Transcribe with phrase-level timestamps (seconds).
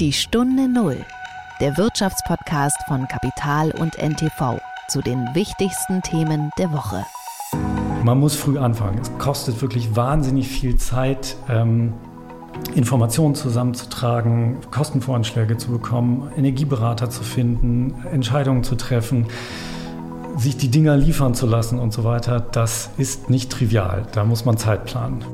[0.00, 0.96] Die Stunde Null,
[1.60, 7.04] der Wirtschaftspodcast von Kapital und NTV zu den wichtigsten Themen der Woche.
[8.02, 8.98] Man muss früh anfangen.
[8.98, 11.92] Es kostet wirklich wahnsinnig viel Zeit, ähm,
[12.74, 19.28] Informationen zusammenzutragen, Kostenvoranschläge zu bekommen, Energieberater zu finden, Entscheidungen zu treffen,
[20.36, 22.40] sich die Dinger liefern zu lassen und so weiter.
[22.40, 24.08] Das ist nicht trivial.
[24.10, 25.24] Da muss man Zeit planen.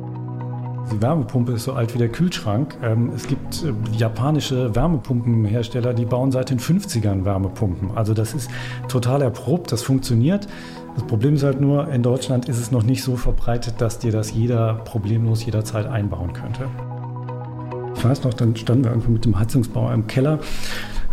[0.92, 2.76] Die Wärmepumpe ist so alt wie der Kühlschrank.
[2.82, 7.92] Ähm, es gibt äh, japanische Wärmepumpenhersteller, die bauen seit den 50ern Wärmepumpen.
[7.94, 8.50] Also das ist
[8.88, 10.48] total erprobt, das funktioniert.
[10.94, 14.10] Das Problem ist halt nur, in Deutschland ist es noch nicht so verbreitet, dass dir
[14.10, 16.68] das jeder problemlos jederzeit einbauen könnte.
[18.00, 20.38] Ich weiß noch, dann standen wir irgendwo mit dem Heizungsbauer im Keller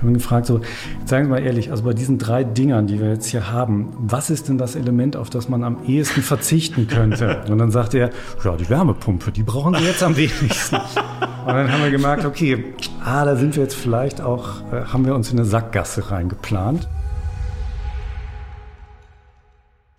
[0.02, 0.62] haben gefragt, so,
[1.05, 4.30] sagen Sie mal ehrlich, also bei diesen drei Dingern, die wir jetzt hier haben, was
[4.30, 7.44] ist denn das Element, auf das man am ehesten verzichten könnte?
[7.50, 8.12] Und dann sagte er,
[8.46, 10.76] ja, die Wärmepumpe, die brauchen Sie jetzt am wenigsten.
[10.76, 12.63] Und dann haben wir gemerkt, okay,
[13.04, 16.88] ah, da sind wir jetzt vielleicht auch, äh, haben wir uns in eine Sackgasse reingeplant.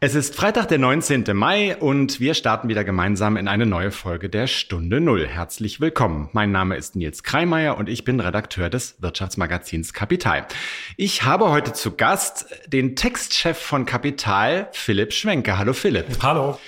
[0.00, 1.24] Es ist Freitag, der 19.
[1.34, 5.26] Mai und wir starten wieder gemeinsam in eine neue Folge der Stunde Null.
[5.26, 6.28] Herzlich willkommen.
[6.32, 10.46] Mein Name ist Nils Kreimeier und ich bin Redakteur des Wirtschaftsmagazins Kapital.
[10.96, 15.58] Ich habe heute zu Gast den Textchef von Kapital, Philipp Schwenke.
[15.58, 16.06] Hallo Philipp.
[16.22, 16.60] Hallo.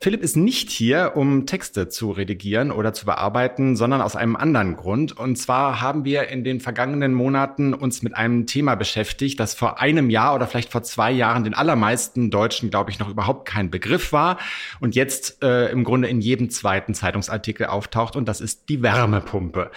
[0.00, 4.76] Philipp ist nicht hier, um Texte zu redigieren oder zu bearbeiten, sondern aus einem anderen
[4.76, 5.16] Grund.
[5.18, 9.80] Und zwar haben wir in den vergangenen Monaten uns mit einem Thema beschäftigt, das vor
[9.80, 13.72] einem Jahr oder vielleicht vor zwei Jahren den allermeisten Deutschen, glaube ich, noch überhaupt kein
[13.72, 14.38] Begriff war
[14.78, 18.14] und jetzt äh, im Grunde in jedem zweiten Zeitungsartikel auftaucht.
[18.14, 19.72] Und das ist die Wärmepumpe.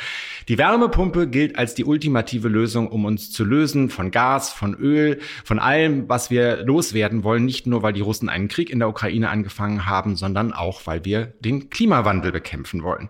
[0.47, 5.19] Die Wärmepumpe gilt als die ultimative Lösung, um uns zu lösen von Gas, von Öl,
[5.43, 7.43] von allem, was wir loswerden wollen.
[7.43, 10.81] Nicht nur, weil die Russen einen Krieg in der Ukraine angefangen haben, haben, sondern auch,
[10.85, 13.09] weil wir den Klimawandel bekämpfen wollen.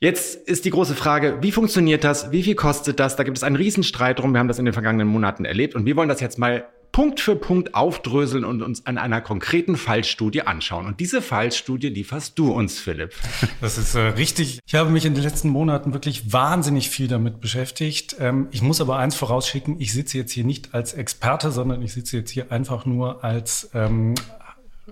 [0.00, 2.30] Jetzt ist die große Frage, wie funktioniert das?
[2.30, 3.16] Wie viel kostet das?
[3.16, 4.32] Da gibt es einen Riesenstreit drum.
[4.32, 7.20] Wir haben das in den vergangenen Monaten erlebt und wir wollen das jetzt mal Punkt
[7.20, 10.86] für Punkt aufdröseln und uns an einer konkreten Fallstudie anschauen.
[10.86, 13.12] Und diese Fallstudie lieferst du uns, Philipp.
[13.60, 14.60] Das ist äh, richtig.
[14.66, 18.16] Ich habe mich in den letzten Monaten wirklich wahnsinnig viel damit beschäftigt.
[18.20, 21.92] Ähm, ich muss aber eins vorausschicken, ich sitze jetzt hier nicht als Experte, sondern ich
[21.92, 24.14] sitze jetzt hier einfach nur als ähm,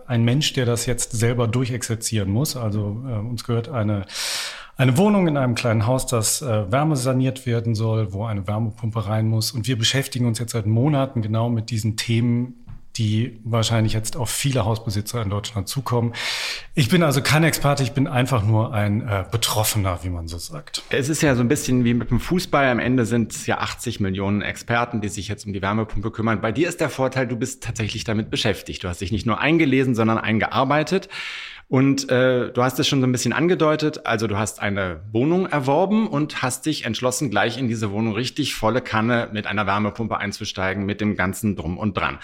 [0.07, 2.57] ein Mensch, der das jetzt selber durchexerzieren muss.
[2.57, 4.05] Also äh, uns gehört eine,
[4.77, 9.29] eine Wohnung in einem kleinen Haus, das äh, wärmesaniert werden soll, wo eine Wärmepumpe rein
[9.29, 9.53] muss.
[9.53, 12.66] Und wir beschäftigen uns jetzt seit Monaten genau mit diesen Themen,
[12.99, 16.15] die wahrscheinlich jetzt auf viele Hausbesitzer in Deutschland zukommen.
[16.75, 20.39] Ich bin also kein Experte, ich bin einfach nur ein äh, Betroffener, wie man so
[20.39, 20.83] sagt.
[20.91, 22.67] Es ist ja so ein bisschen wie mit dem Fußball.
[22.67, 26.41] Am Ende sind es ja 80 Millionen Experten, die sich jetzt um die Wärmepumpe kümmern.
[26.41, 28.85] Bei dir ist der Vorteil, du bist tatsächlich damit beschäftigt.
[28.85, 31.09] Du hast dich nicht nur eingelesen, sondern eingearbeitet.
[31.69, 34.07] Und äh, du hast es schon so ein bisschen angedeutet.
[34.07, 38.55] Also du hast eine Wohnung erworben und hast dich entschlossen, gleich in diese Wohnung richtig
[38.55, 42.19] volle Kanne mit einer Wärmepumpe einzusteigen, mit dem ganzen Drum und Dran.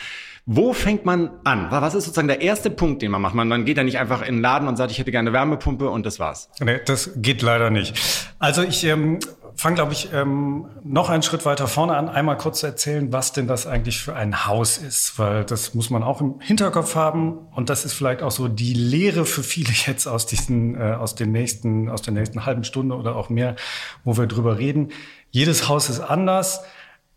[0.46, 1.68] Wo fängt man an?
[1.70, 3.34] Was ist sozusagen der erste Punkt, den man macht?
[3.34, 5.88] Man, geht ja nicht einfach in den Laden und sagt, ich hätte gerne eine Wärmepumpe
[5.88, 6.48] und das war's.
[6.60, 7.94] Nee, das geht leider nicht.
[8.38, 9.18] Also ich ähm,
[9.56, 13.32] fange, glaube ich, ähm, noch einen Schritt weiter vorne an, einmal kurz zu erzählen, was
[13.32, 17.38] denn das eigentlich für ein Haus ist, weil das muss man auch im Hinterkopf haben
[17.54, 21.14] und das ist vielleicht auch so die Lehre für viele jetzt aus diesen, äh, aus
[21.14, 23.56] den nächsten, aus der nächsten halben Stunde oder auch mehr,
[24.04, 24.88] wo wir drüber reden.
[25.30, 26.62] Jedes Haus ist anders.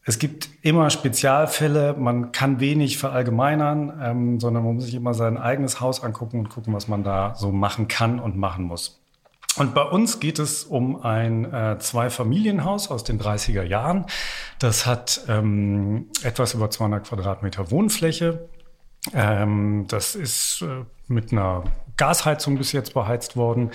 [0.04, 5.38] Es gibt immer Spezialfälle, man kann wenig verallgemeinern, ähm, sondern man muss sich immer sein
[5.38, 9.05] eigenes Haus angucken und gucken, was man da so machen kann und machen muss.
[9.58, 14.06] Und bei uns geht es um ein äh, Zweifamilienhaus aus den 30er Jahren.
[14.60, 18.50] Das hat ähm, etwas über 200 Quadratmeter Wohnfläche.
[19.14, 21.64] Ähm, das ist äh, mit einer
[21.98, 23.72] Gasheizung bis jetzt beheizt worden.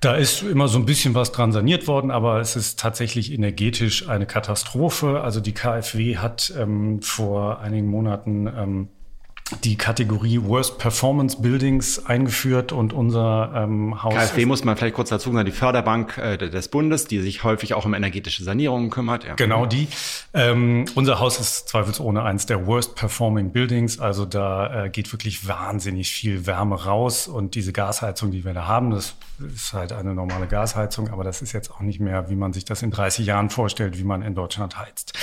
[0.00, 4.08] Da ist immer so ein bisschen was dran saniert worden, aber es ist tatsächlich energetisch
[4.08, 5.20] eine Katastrophe.
[5.20, 8.88] Also die KfW hat ähm, vor einigen Monaten ähm,
[9.64, 14.14] die Kategorie Worst Performance Buildings eingeführt und unser ähm, Haus.
[14.14, 17.74] KfW muss man vielleicht kurz dazu sagen, die Förderbank äh, des Bundes, die sich häufig
[17.74, 19.24] auch um energetische Sanierungen kümmert.
[19.24, 19.34] Ja.
[19.34, 19.88] Genau die.
[20.34, 24.00] Ähm, unser Haus ist zweifelsohne eins der Worst Performing Buildings.
[24.00, 28.66] Also da äh, geht wirklich wahnsinnig viel Wärme raus und diese Gasheizung, die wir da
[28.66, 29.14] haben, das
[29.54, 32.64] ist halt eine normale Gasheizung, aber das ist jetzt auch nicht mehr, wie man sich
[32.64, 35.18] das in 30 Jahren vorstellt, wie man in Deutschland heizt.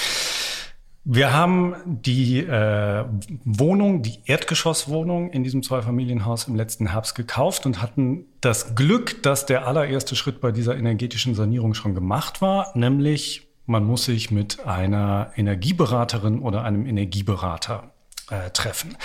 [1.11, 3.03] Wir haben die äh,
[3.43, 9.47] Wohnung, die Erdgeschosswohnung in diesem Zweifamilienhaus im letzten Herbst gekauft und hatten das Glück, dass
[9.47, 14.67] der allererste Schritt bei dieser energetischen Sanierung schon gemacht war, nämlich man muss sich mit
[14.67, 17.91] einer Energieberaterin oder einem Energieberater
[18.29, 18.95] äh, treffen.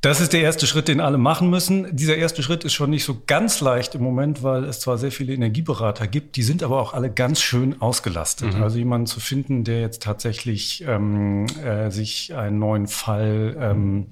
[0.00, 1.96] Das ist der erste Schritt, den alle machen müssen.
[1.96, 5.10] Dieser erste Schritt ist schon nicht so ganz leicht im Moment, weil es zwar sehr
[5.10, 8.54] viele Energieberater gibt, die sind aber auch alle ganz schön ausgelastet.
[8.54, 8.62] Mhm.
[8.62, 14.06] Also jemanden zu finden, der jetzt tatsächlich ähm, äh, sich einen neuen Fall ähm,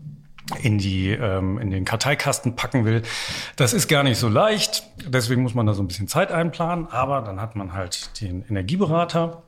[0.61, 3.03] in die ähm, in den Karteikasten packen will,
[3.55, 4.83] das ist gar nicht so leicht.
[5.07, 6.87] Deswegen muss man da so ein bisschen Zeit einplanen.
[6.89, 9.45] Aber dann hat man halt den Energieberater,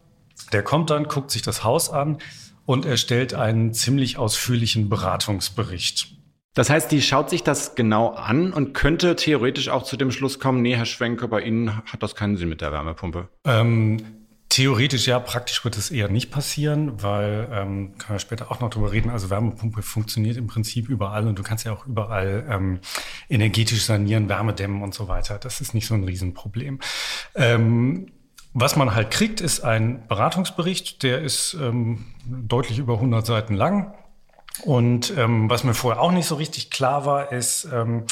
[0.53, 2.19] der kommt dann, guckt sich das Haus an
[2.65, 6.18] und erstellt einen ziemlich ausführlichen Beratungsbericht.
[6.59, 10.41] Das heißt, die schaut sich das genau an und könnte theoretisch auch zu dem Schluss
[10.41, 13.29] kommen, nee, Herr Schwenke, bei Ihnen hat das keinen Sinn mit der Wärmepumpe.
[13.45, 13.99] Ähm,
[14.49, 18.71] theoretisch ja, praktisch wird es eher nicht passieren, weil, ähm, können wir später auch noch
[18.71, 22.81] drüber reden, also Wärmepumpe funktioniert im Prinzip überall und du kannst ja auch überall ähm,
[23.29, 25.39] energetisch sanieren, Wärme dämmen und so weiter.
[25.39, 26.81] Das ist nicht so ein Riesenproblem.
[27.37, 28.11] Ähm,
[28.53, 33.95] was man halt kriegt, ist ein Beratungsbericht, der ist ähm, deutlich über 100 Seiten lang
[34.65, 38.05] und ähm, was mir vorher auch nicht so richtig klar war, ist, ähm,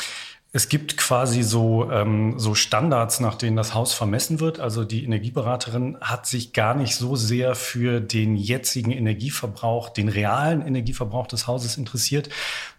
[0.57, 4.59] es gibt quasi so, ähm, so Standards, nach denen das Haus vermessen wird.
[4.59, 10.67] Also die Energieberaterin hat sich gar nicht so sehr für den jetzigen Energieverbrauch, den realen
[10.67, 12.31] Energieverbrauch des Hauses interessiert,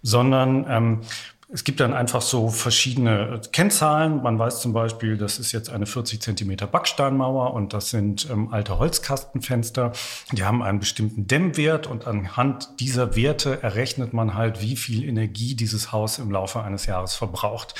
[0.02, 1.02] sondern ähm,
[1.50, 4.22] es gibt dann einfach so verschiedene Kennzahlen.
[4.22, 8.54] Man weiß zum Beispiel, das ist jetzt eine 40 Zentimeter Backsteinmauer und das sind ähm,
[8.54, 9.94] alte Holzkastenfenster.
[10.34, 15.56] Die haben einen bestimmten Dämmwert und anhand dieser Werte errechnet man halt, wie viel Energie
[15.56, 17.76] dieses Haus im Laufe eines Jahres verbraucht.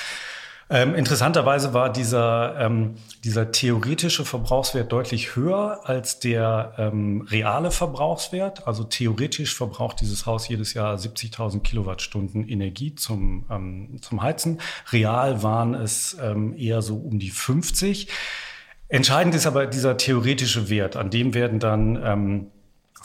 [0.70, 8.68] Ähm, interessanterweise war dieser, ähm, dieser theoretische Verbrauchswert deutlich höher als der ähm, reale Verbrauchswert.
[8.68, 14.60] Also theoretisch verbraucht dieses Haus jedes Jahr 70.000 Kilowattstunden Energie zum, ähm, zum Heizen.
[14.92, 18.10] Real waren es ähm, eher so um die 50.
[18.90, 20.98] Entscheidend ist aber dieser theoretische Wert.
[20.98, 22.52] An dem werden dann ähm,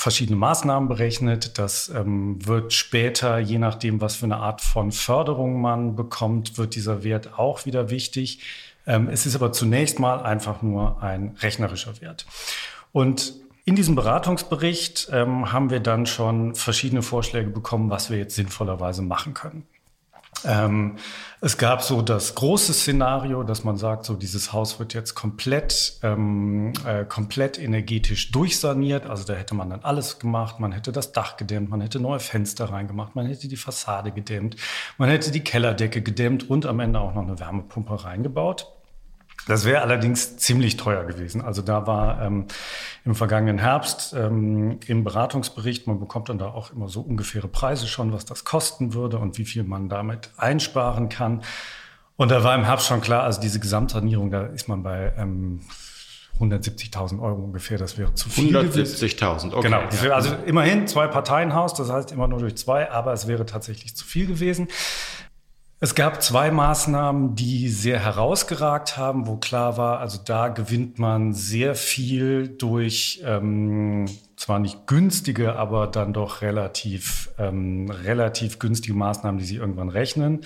[0.03, 1.59] verschiedene Maßnahmen berechnet.
[1.59, 6.75] Das ähm, wird später, je nachdem, was für eine Art von Förderung man bekommt, wird
[6.75, 8.41] dieser Wert auch wieder wichtig.
[8.85, 12.27] Ähm, es ist aber zunächst mal einfach nur ein rechnerischer Wert.
[12.91, 13.35] Und
[13.65, 19.03] in diesem Beratungsbericht ähm, haben wir dann schon verschiedene Vorschläge bekommen, was wir jetzt sinnvollerweise
[19.03, 19.69] machen können.
[20.45, 20.97] Ähm,
[21.41, 25.99] es gab so das große Szenario, dass man sagt, so dieses Haus wird jetzt komplett,
[26.03, 29.07] ähm, äh, komplett energetisch durchsaniert.
[29.07, 30.61] Also da hätte man dann alles gemacht.
[30.61, 34.57] Man hätte das Dach gedämmt, man hätte neue Fenster reingemacht, man hätte die Fassade gedämmt,
[34.99, 38.73] man hätte die Kellerdecke gedämmt und am Ende auch noch eine Wärmepumpe reingebaut.
[39.49, 41.43] Das wäre allerdings ziemlich teuer gewesen.
[41.43, 42.47] Also da war ähm,
[43.05, 47.87] im vergangenen Herbst ähm, im Beratungsbericht, man bekommt dann da auch immer so ungefähre Preise
[47.87, 51.43] schon, was das kosten würde und wie viel man damit einsparen kann.
[52.17, 55.61] Und da war im Herbst schon klar, also diese Gesamtsanierung, da ist man bei ähm,
[56.41, 58.57] 170.000 Euro ungefähr, das wäre zu viel.
[58.57, 59.63] 170.000, okay.
[59.63, 63.95] Genau, also immerhin zwei Parteienhaus, das heißt immer nur durch zwei, aber es wäre tatsächlich
[63.97, 64.69] zu viel gewesen.
[65.85, 71.33] Es gab zwei Maßnahmen, die sehr herausgeragt haben, wo klar war, also da gewinnt man
[71.33, 74.07] sehr viel durch ähm,
[74.37, 80.43] zwar nicht günstige, aber dann doch relativ, ähm, relativ günstige Maßnahmen, die sie irgendwann rechnen.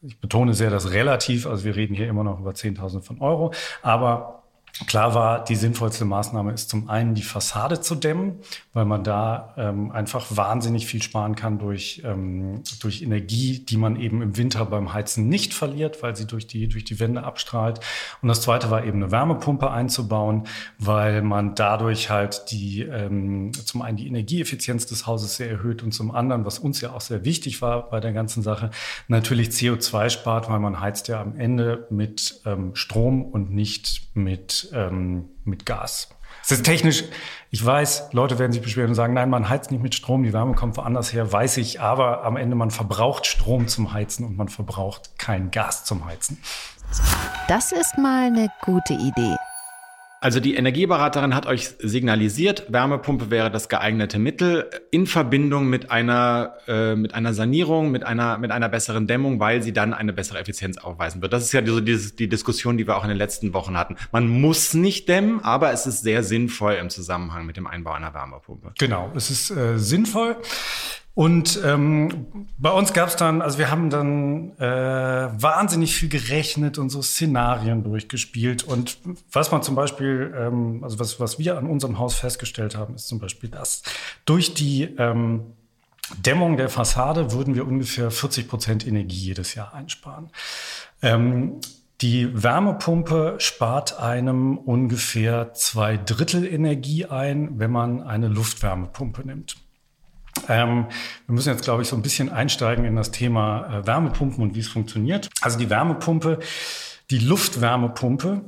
[0.00, 3.52] Ich betone sehr das relativ, also wir reden hier immer noch über 10.000 von Euro,
[3.82, 4.44] aber
[4.84, 8.40] Klar war, die sinnvollste Maßnahme ist zum einen die Fassade zu dämmen,
[8.74, 13.98] weil man da ähm, einfach wahnsinnig viel sparen kann durch, ähm, durch Energie, die man
[13.98, 17.80] eben im Winter beim Heizen nicht verliert, weil sie durch die, durch die Wände abstrahlt.
[18.20, 20.44] Und das zweite war eben eine Wärmepumpe einzubauen,
[20.78, 25.92] weil man dadurch halt die, ähm, zum einen die Energieeffizienz des Hauses sehr erhöht und
[25.92, 28.70] zum anderen, was uns ja auch sehr wichtig war bei der ganzen Sache,
[29.08, 34.65] natürlich CO2 spart, weil man heizt ja am Ende mit ähm, Strom und nicht mit
[34.72, 36.08] ähm, mit Gas.
[36.42, 37.04] Es ist technisch,
[37.50, 40.32] ich weiß, Leute werden sich beschweren und sagen, nein, man heizt nicht mit Strom, die
[40.32, 44.36] Wärme kommt woanders her, weiß ich, aber am Ende man verbraucht Strom zum Heizen und
[44.36, 46.38] man verbraucht kein Gas zum Heizen.
[47.48, 49.36] Das ist mal eine gute Idee.
[50.26, 56.56] Also die Energieberaterin hat euch signalisiert, Wärmepumpe wäre das geeignete Mittel in Verbindung mit einer
[56.66, 60.40] äh, mit einer Sanierung, mit einer mit einer besseren Dämmung, weil sie dann eine bessere
[60.40, 61.32] Effizienz aufweisen wird.
[61.32, 63.94] Das ist ja so die, die Diskussion, die wir auch in den letzten Wochen hatten.
[64.10, 68.12] Man muss nicht dämmen, aber es ist sehr sinnvoll im Zusammenhang mit dem Einbau einer
[68.12, 68.72] Wärmepumpe.
[68.80, 70.38] Genau, es ist äh, sinnvoll.
[71.16, 72.26] Und ähm,
[72.58, 77.00] bei uns gab es dann, also wir haben dann äh, wahnsinnig viel gerechnet und so
[77.00, 78.64] Szenarien durchgespielt.
[78.64, 78.98] Und
[79.32, 83.08] was man zum Beispiel, ähm, also was, was wir an unserem Haus festgestellt haben, ist
[83.08, 83.82] zum Beispiel das.
[84.26, 85.54] Durch die ähm,
[86.18, 90.28] Dämmung der Fassade würden wir ungefähr 40 Prozent Energie jedes Jahr einsparen.
[91.00, 91.62] Ähm,
[92.02, 99.56] die Wärmepumpe spart einem ungefähr zwei Drittel Energie ein, wenn man eine Luftwärmepumpe nimmt.
[100.48, 100.86] Ähm,
[101.26, 104.54] wir müssen jetzt, glaube ich, so ein bisschen einsteigen in das Thema äh, Wärmepumpen und
[104.54, 105.28] wie es funktioniert.
[105.40, 106.38] Also die Wärmepumpe,
[107.10, 108.42] die Luftwärmepumpe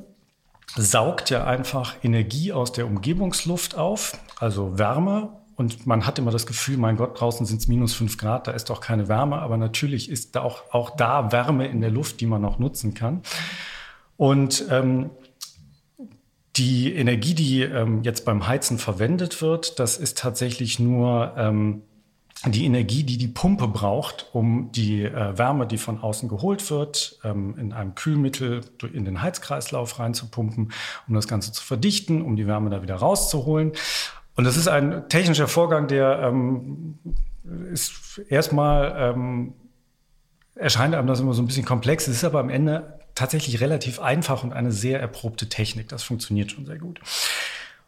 [0.77, 5.31] saugt ja einfach Energie aus der Umgebungsluft auf, also Wärme.
[5.57, 8.53] Und man hat immer das Gefühl, mein Gott, draußen sind es minus fünf Grad, da
[8.53, 9.41] ist doch keine Wärme.
[9.41, 12.95] Aber natürlich ist da auch, auch da Wärme in der Luft, die man noch nutzen
[12.95, 13.23] kann.
[14.17, 15.11] Und ähm,
[16.59, 21.83] die Energie, die ähm, jetzt beim Heizen verwendet wird, das ist tatsächlich nur ähm,
[22.47, 27.19] die Energie, die die Pumpe braucht, um die äh, Wärme, die von außen geholt wird,
[27.25, 28.61] ähm, in einem Kühlmittel
[28.93, 30.73] in den Heizkreislauf reinzupumpen,
[31.09, 33.73] um das Ganze zu verdichten, um die Wärme da wieder rauszuholen.
[34.37, 36.99] Und das ist ein technischer Vorgang, der ähm,
[37.73, 39.55] ist erstmal ähm,
[40.55, 42.07] erscheint einem das immer so ein bisschen komplex.
[42.07, 45.89] Es ist aber am Ende tatsächlich relativ einfach und eine sehr erprobte Technik.
[45.89, 47.01] Das funktioniert schon sehr gut.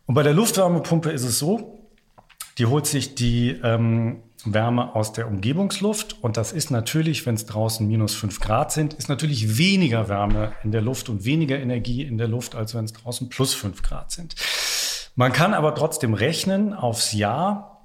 [0.07, 1.79] Und bei der Luftwärmepumpe ist es so,
[2.59, 6.17] die holt sich die ähm, Wärme aus der Umgebungsluft.
[6.21, 10.53] Und das ist natürlich, wenn es draußen minus fünf Grad sind, ist natürlich weniger Wärme
[10.65, 13.83] in der Luft und weniger Energie in der Luft, als wenn es draußen plus fünf
[13.83, 14.35] Grad sind.
[15.15, 17.80] Man kann aber trotzdem rechnen aufs Jahr,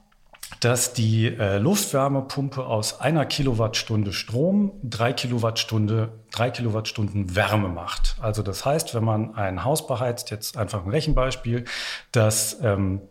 [0.65, 8.15] dass die äh, Luftwärmepumpe aus einer Kilowattstunde Strom drei Kilowattstunde, drei Kilowattstunden Wärme macht.
[8.19, 11.65] Also das heißt, wenn man ein Haus beheizt, jetzt einfach ein Rechenbeispiel,
[12.11, 13.01] das ähm,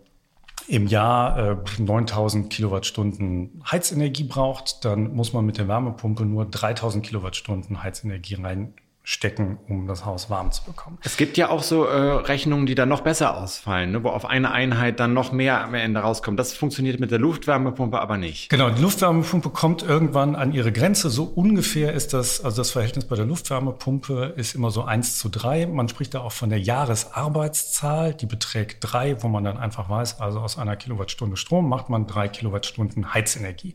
[0.66, 7.06] im Jahr äh, 9000 Kilowattstunden Heizenergie braucht, dann muss man mit der Wärmepumpe nur 3000
[7.06, 8.74] Kilowattstunden Heizenergie rein
[9.06, 10.96] stecken, um das Haus warm zu bekommen.
[11.02, 14.02] Es gibt ja auch so äh, Rechnungen, die dann noch besser ausfallen, ne?
[14.02, 16.38] wo auf eine Einheit dann noch mehr am Ende rauskommt.
[16.38, 18.48] Das funktioniert mit der Luftwärmepumpe aber nicht.
[18.48, 21.10] Genau, die Luftwärmepumpe kommt irgendwann an ihre Grenze.
[21.10, 25.28] So ungefähr ist das, also das Verhältnis bei der Luftwärmepumpe ist immer so eins zu
[25.28, 25.66] drei.
[25.66, 30.22] Man spricht da auch von der Jahresarbeitszahl, die beträgt drei, wo man dann einfach weiß,
[30.22, 33.74] also aus einer Kilowattstunde Strom macht man drei Kilowattstunden Heizenergie.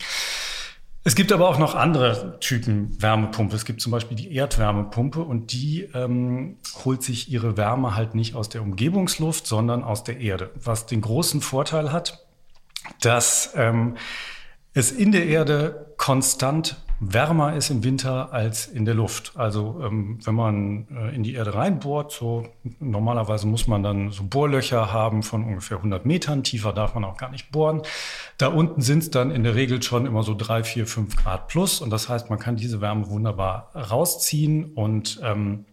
[1.09, 3.55] Es gibt aber auch noch andere Typen Wärmepumpe.
[3.55, 8.35] Es gibt zum Beispiel die Erdwärmepumpe und die ähm, holt sich ihre Wärme halt nicht
[8.35, 10.51] aus der Umgebungsluft, sondern aus der Erde.
[10.63, 12.27] Was den großen Vorteil hat,
[13.01, 13.97] dass ähm,
[14.75, 19.33] es in der Erde konstant wärmer ist im Winter als in der Luft.
[19.35, 22.47] Also ähm, wenn man äh, in die Erde reinbohrt, so
[22.79, 26.43] normalerweise muss man dann so Bohrlöcher haben von ungefähr 100 Metern.
[26.43, 27.81] Tiefer darf man auch gar nicht bohren.
[28.37, 31.47] Da unten sind es dann in der Regel schon immer so drei, vier, fünf Grad
[31.47, 31.81] plus.
[31.81, 35.65] Und das heißt, man kann diese Wärme wunderbar rausziehen und ähm,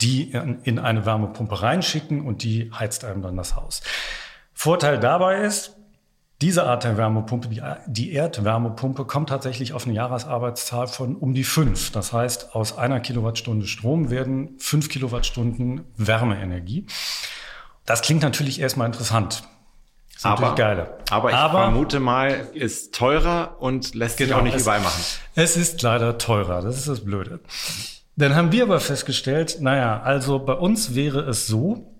[0.00, 3.82] die in, in eine Wärmepumpe reinschicken und die heizt einem dann das Haus.
[4.52, 5.76] Vorteil dabei ist,
[6.42, 7.48] diese Art der Wärmepumpe,
[7.86, 11.92] die, Erdwärmepumpe, kommt tatsächlich auf eine Jahresarbeitszahl von um die fünf.
[11.92, 16.86] Das heißt, aus einer Kilowattstunde Strom werden fünf Kilowattstunden Wärmeenergie.
[17.86, 19.44] Das klingt natürlich erstmal interessant.
[20.16, 20.98] Ist aber, geile.
[21.10, 24.80] aber ich aber, vermute mal, ist teurer und lässt genau, sich auch nicht es, überall
[24.80, 25.02] machen.
[25.34, 26.60] Es ist leider teurer.
[26.60, 27.40] Das ist das Blöde.
[28.16, 31.91] Dann haben wir aber festgestellt, naja, also bei uns wäre es so,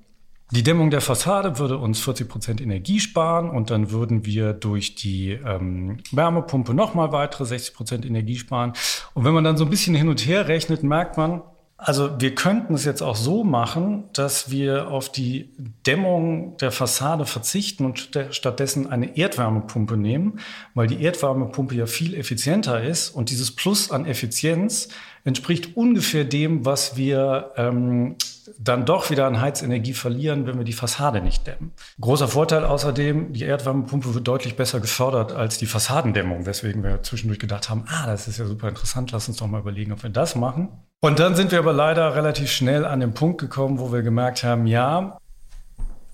[0.53, 4.95] die Dämmung der Fassade würde uns 40 Prozent Energie sparen und dann würden wir durch
[4.95, 8.75] die ähm, Wärmepumpe nochmal weitere 60 Prozent Energie sparen.
[9.15, 11.41] Und wenn man dann so ein bisschen hin und her rechnet, merkt man,
[11.79, 15.51] also wir könnten es jetzt auch so machen, dass wir auf die
[15.85, 20.39] Dämmung der Fassade verzichten und stattdessen eine Erdwärmepumpe nehmen,
[20.75, 24.91] weil die Erdwärmepumpe ja viel effizienter ist und dieses Plus an Effizienz
[25.25, 28.17] entspricht ungefähr dem, was wir ähm,
[28.59, 31.73] dann doch wieder an Heizenergie verlieren, wenn wir die Fassade nicht dämmen.
[32.01, 37.39] Großer Vorteil außerdem, die Erdwärmepumpe wird deutlich besser gefördert als die Fassadendämmung, weswegen wir zwischendurch
[37.39, 40.11] gedacht haben, ah, das ist ja super interessant, lass uns doch mal überlegen, ob wir
[40.11, 40.69] das machen.
[41.01, 44.45] Und dann sind wir aber leider relativ schnell an den Punkt gekommen, wo wir gemerkt
[44.45, 45.19] haben, ja,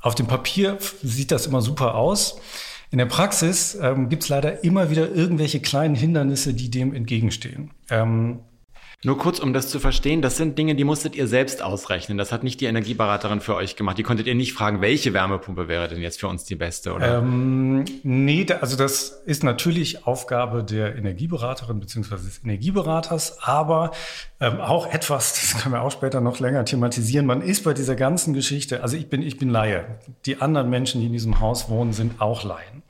[0.00, 2.40] auf dem Papier sieht das immer super aus.
[2.90, 7.72] In der Praxis ähm, gibt es leider immer wieder irgendwelche kleinen Hindernisse, die dem entgegenstehen.
[7.90, 8.40] Ähm,
[9.04, 12.18] nur kurz, um das zu verstehen, das sind Dinge, die musstet ihr selbst ausrechnen.
[12.18, 13.96] Das hat nicht die Energieberaterin für euch gemacht.
[13.96, 17.18] Die konntet ihr nicht fragen, welche Wärmepumpe wäre denn jetzt für uns die beste, oder?
[17.18, 23.92] Ähm, nee, also das ist natürlich Aufgabe der Energieberaterin beziehungsweise des Energieberaters, aber
[24.40, 27.24] ähm, auch etwas, das können wir auch später noch länger thematisieren.
[27.24, 29.84] Man ist bei dieser ganzen Geschichte, also ich bin, ich bin Laie.
[30.26, 32.82] Die anderen Menschen, die in diesem Haus wohnen, sind auch Laien.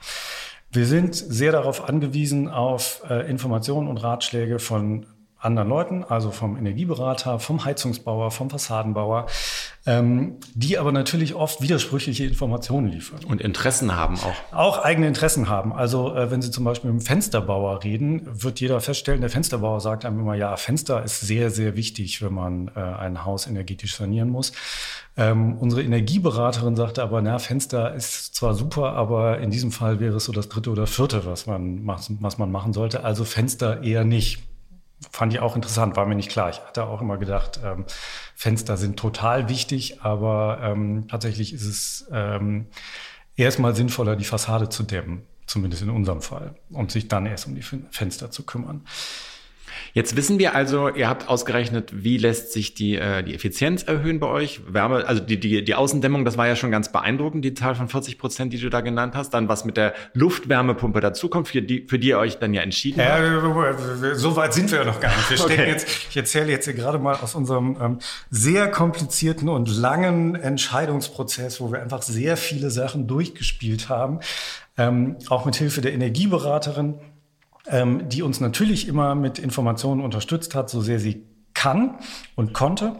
[0.72, 5.04] Wir sind sehr darauf angewiesen, auf äh, Informationen und Ratschläge von
[5.38, 9.26] anderen Leuten, also vom Energieberater, vom Heizungsbauer, vom Fassadenbauer.
[9.88, 13.20] ähm, die aber natürlich oft widersprüchliche Informationen liefern.
[13.26, 14.52] Und Interessen haben auch.
[14.52, 15.72] Auch eigene Interessen haben.
[15.72, 19.80] Also äh, wenn Sie zum Beispiel mit einem Fensterbauer reden, wird jeder feststellen, der Fensterbauer
[19.80, 23.96] sagt einem immer, ja, Fenster ist sehr, sehr wichtig, wenn man äh, ein Haus energetisch
[23.96, 24.52] sanieren muss.
[25.16, 30.16] Ähm, unsere Energieberaterin sagte aber, na, Fenster ist zwar super, aber in diesem Fall wäre
[30.16, 31.86] es so das dritte oder vierte, was man,
[32.20, 33.04] was man machen sollte.
[33.04, 34.47] Also Fenster eher nicht.
[35.12, 36.50] Fand ich auch interessant, war mir nicht klar.
[36.50, 37.84] Ich hatte auch immer gedacht, ähm,
[38.34, 42.66] Fenster sind total wichtig, aber ähm, tatsächlich ist es ähm,
[43.36, 47.54] erstmal sinnvoller, die Fassade zu dämmen, zumindest in unserem Fall, und sich dann erst um
[47.54, 48.84] die Fenster zu kümmern.
[49.92, 54.20] Jetzt wissen wir also, ihr habt ausgerechnet, wie lässt sich die, äh, die Effizienz erhöhen
[54.20, 54.60] bei euch.
[54.68, 57.88] Wärme, also die, die, die Außendämmung, das war ja schon ganz beeindruckend, die Zahl von
[57.88, 59.30] 40 Prozent, die du da genannt hast.
[59.34, 63.00] Dann was mit der Luftwärmepumpe dazukommt, für die, für die ihr euch dann ja entschieden
[63.00, 64.18] ja, habt.
[64.18, 65.30] So weit sind wir ja noch gar nicht.
[65.30, 65.70] Wir stecken okay.
[65.70, 67.98] jetzt, ich erzähle jetzt hier gerade mal aus unserem ähm,
[68.30, 74.20] sehr komplizierten und langen Entscheidungsprozess, wo wir einfach sehr viele Sachen durchgespielt haben.
[74.76, 76.94] Ähm, auch mit Hilfe der Energieberaterin
[77.70, 81.96] ähm, die uns natürlich immer mit Informationen unterstützt hat, so sehr sie kann
[82.36, 82.96] und konnte,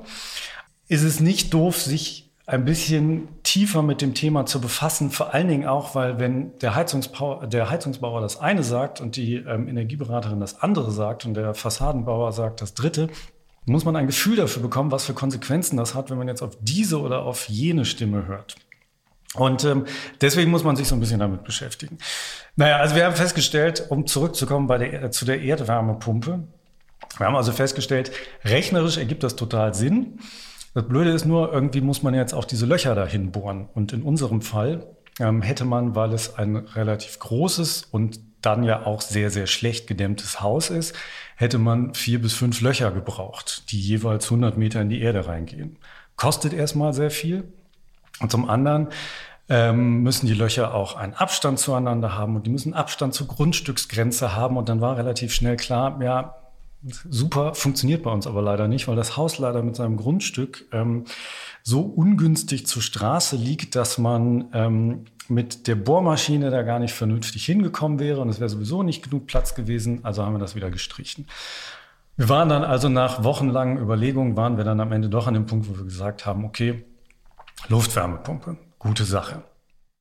[0.89, 5.49] ist es nicht doof, sich ein bisschen tiefer mit dem Thema zu befassen, vor allen
[5.49, 10.41] Dingen auch, weil wenn der, Heizungsbauer, der Heizungsbauer das eine sagt und die ähm, Energieberaterin
[10.41, 13.09] das andere sagt und der Fassadenbauer sagt das dritte,
[13.67, 16.57] muss man ein Gefühl dafür bekommen, was für Konsequenzen das hat, wenn man jetzt auf
[16.61, 18.57] diese oder auf jene Stimme hört.
[19.35, 19.85] Und ähm,
[20.21, 21.99] deswegen muss man sich so ein bisschen damit beschäftigen.
[22.57, 26.45] Naja, also wir haben festgestellt, um zurückzukommen bei der, äh, zu der Erdwärmepumpe,
[27.17, 28.13] wir haben also festgestellt,
[28.45, 30.19] rechnerisch ergibt das total Sinn.
[30.75, 33.69] Das Blöde ist nur, irgendwie muss man jetzt auch diese Löcher dahin bohren.
[33.75, 34.87] Und in unserem Fall
[35.19, 39.89] ähm, hätte man, weil es ein relativ großes und dann ja auch sehr, sehr schlecht
[39.89, 40.95] gedämmtes Haus ist,
[41.35, 45.79] hätte man vier bis fünf Löcher gebraucht, die jeweils 100 Meter in die Erde reingehen.
[46.17, 47.53] Kostet erstmal sehr viel,
[48.21, 48.89] und zum anderen
[49.49, 54.37] ähm, müssen die Löcher auch einen Abstand zueinander haben und die müssen Abstand zur Grundstücksgrenze
[54.37, 54.57] haben.
[54.57, 56.35] Und dann war relativ schnell klar, ja,
[56.83, 61.05] super, funktioniert bei uns aber leider nicht, weil das Haus leider mit seinem Grundstück ähm,
[61.63, 67.45] so ungünstig zur Straße liegt, dass man ähm, mit der Bohrmaschine da gar nicht vernünftig
[67.45, 70.71] hingekommen wäre und es wäre sowieso nicht genug Platz gewesen, also haben wir das wieder
[70.71, 71.27] gestrichen.
[72.17, 75.47] Wir waren dann also nach wochenlangen Überlegungen, waren wir dann am Ende doch an dem
[75.47, 76.85] Punkt, wo wir gesagt haben, okay,
[77.69, 79.43] Luftwärmepumpe, gute Sache.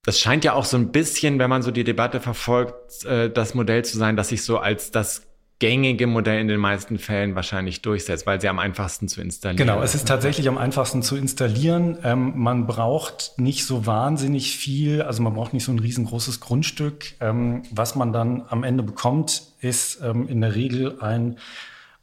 [0.04, 3.54] Das scheint ja auch so ein bisschen, wenn man so die Debatte verfolgt, äh, das
[3.56, 5.28] Modell zu sein, das sich so als das
[5.60, 9.58] gängige Modell in den meisten Fällen wahrscheinlich durchsetzt, weil sie am einfachsten zu installieren.
[9.58, 11.98] Genau, es ist tatsächlich am einfachsten zu installieren.
[12.04, 17.16] Ähm, man braucht nicht so wahnsinnig viel, also man braucht nicht so ein riesengroßes Grundstück.
[17.20, 21.40] Ähm, was man dann am Ende bekommt, ist ähm, in der Regel ein,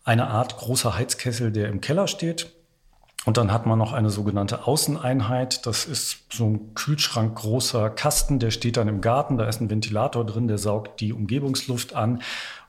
[0.03, 2.54] eine Art großer Heizkessel, der im Keller steht.
[3.25, 5.67] Und dann hat man noch eine sogenannte Außeneinheit.
[5.67, 9.39] Das ist so ein Kühlschrank großer Kasten, der steht dann im Garten.
[9.39, 12.21] Da ist ein Ventilator drin, der saugt die Umgebungsluft an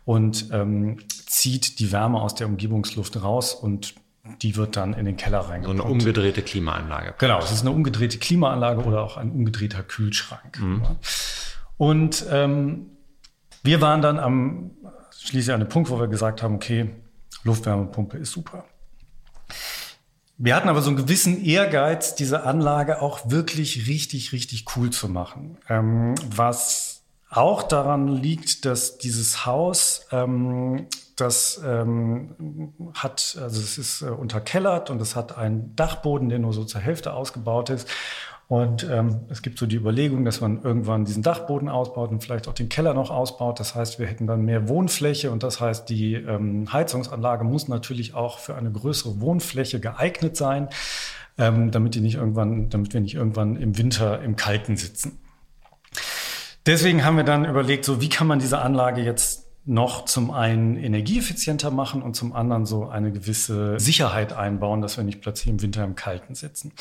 [0.05, 3.95] und ähm, zieht die Wärme aus der Umgebungsluft raus und
[4.41, 5.81] die wird dann in den Keller reingepumpt.
[5.81, 7.15] So eine umgedrehte Klimaanlage.
[7.17, 10.59] Genau, es ist eine umgedrehte Klimaanlage oder auch ein umgedrehter Kühlschrank.
[10.59, 10.81] Mhm.
[11.77, 12.87] Und ähm,
[13.61, 14.71] wir waren dann am
[15.17, 16.89] schließlich an dem Punkt, wo wir gesagt haben, okay,
[17.43, 18.65] Luftwärmepumpe ist super.
[20.37, 25.07] Wir hatten aber so einen gewissen Ehrgeiz, diese Anlage auch wirklich richtig, richtig cool zu
[25.07, 25.57] machen.
[25.69, 34.01] Ähm, was auch daran liegt, dass dieses Haus, ähm, das ähm, hat, also es ist
[34.01, 37.87] äh, unterkellert und es hat einen Dachboden, der nur so zur Hälfte ausgebaut ist.
[38.47, 42.47] Und ähm, es gibt so die Überlegung, dass man irgendwann diesen Dachboden ausbaut und vielleicht
[42.47, 43.59] auch den Keller noch ausbaut.
[43.59, 48.13] Das heißt, wir hätten dann mehr Wohnfläche und das heißt, die ähm, Heizungsanlage muss natürlich
[48.13, 50.69] auch für eine größere Wohnfläche geeignet sein,
[51.39, 55.17] ähm, damit die nicht irgendwann, damit wir nicht irgendwann im Winter im Kalten sitzen.
[56.67, 60.77] Deswegen haben wir dann überlegt, so wie kann man diese Anlage jetzt noch zum einen
[60.77, 65.61] energieeffizienter machen und zum anderen so eine gewisse Sicherheit einbauen, dass wir nicht plötzlich im
[65.63, 66.71] Winter im Kalten sitzen.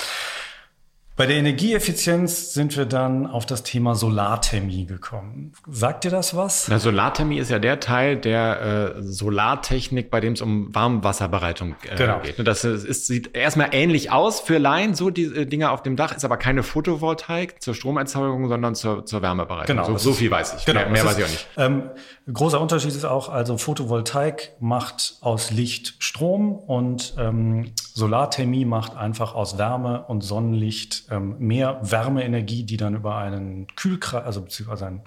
[1.16, 5.52] Bei der Energieeffizienz sind wir dann auf das Thema Solarthermie gekommen.
[5.70, 6.66] Sagt dir das was?
[6.66, 11.94] Na, Solarthermie ist ja der Teil der äh, Solartechnik, bei dem es um Warmwasserbereitung äh,
[11.94, 12.18] genau.
[12.18, 12.44] geht.
[12.44, 15.94] Das ist, ist, sieht erstmal ähnlich aus für Laien, so die äh, Dinger auf dem
[15.94, 19.76] Dach, ist aber keine Photovoltaik zur Stromerzeugung, sondern zur, zur Wärmebereitung.
[19.76, 19.86] Genau.
[19.86, 20.64] So, so viel weiß ich.
[20.64, 20.80] Genau.
[20.80, 21.48] Mehr, mehr weiß ich auch nicht.
[21.56, 21.90] Ähm,
[22.32, 29.36] großer Unterschied ist auch, also Photovoltaik macht aus Licht Strom und ähm, Solarthermie macht einfach
[29.36, 35.02] aus Wärme und Sonnenlicht ähm, mehr Wärmeenergie, die dann über einen Kühlkreis, also beziehungsweise einen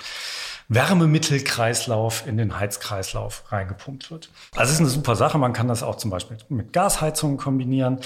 [0.69, 4.29] Wärmemittelkreislauf in den Heizkreislauf reingepumpt wird.
[4.55, 5.37] Also es ist eine super Sache.
[5.37, 7.99] Man kann das auch zum Beispiel mit Gasheizungen kombinieren.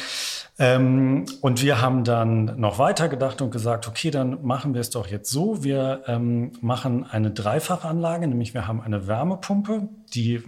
[0.59, 4.91] Ähm, und wir haben dann noch weiter gedacht und gesagt, okay, dann machen wir es
[4.91, 5.63] doch jetzt so.
[5.63, 10.43] Wir ähm, machen eine Dreifachanlage, nämlich wir haben eine Wärmepumpe, die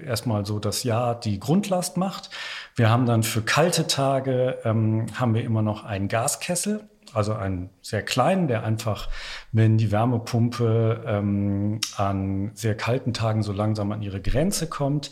[0.00, 2.30] erstmal so das Jahr die Grundlast macht.
[2.76, 7.70] Wir haben dann für kalte Tage ähm, haben wir immer noch einen Gaskessel, also einen
[7.80, 9.08] sehr kleinen, der einfach,
[9.50, 15.10] wenn die Wärmepumpe ähm, an sehr kalten Tagen so langsam an ihre Grenze kommt,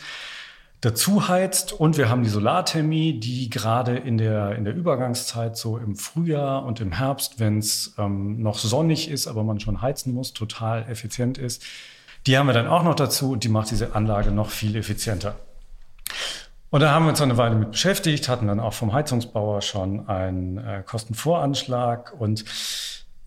[0.82, 1.72] dazu heizt.
[1.72, 6.66] Und wir haben die Solarthermie, die gerade in der, in der Übergangszeit, so im Frühjahr
[6.66, 10.82] und im Herbst, wenn es ähm, noch sonnig ist, aber man schon heizen muss, total
[10.90, 11.62] effizient ist.
[12.26, 15.36] Die haben wir dann auch noch dazu und die macht diese Anlage noch viel effizienter.
[16.74, 20.08] Und da haben wir uns eine Weile mit beschäftigt, hatten dann auch vom Heizungsbauer schon
[20.08, 22.44] einen äh, Kostenvoranschlag und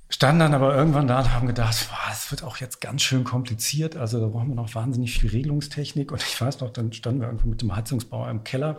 [0.10, 3.96] standen dann aber irgendwann da und haben gedacht, das wird auch jetzt ganz schön kompliziert.
[3.96, 6.12] Also da brauchen wir noch wahnsinnig viel Regelungstechnik.
[6.12, 8.76] Und ich weiß noch, dann standen wir irgendwann mit dem Heizungsbauer im Keller,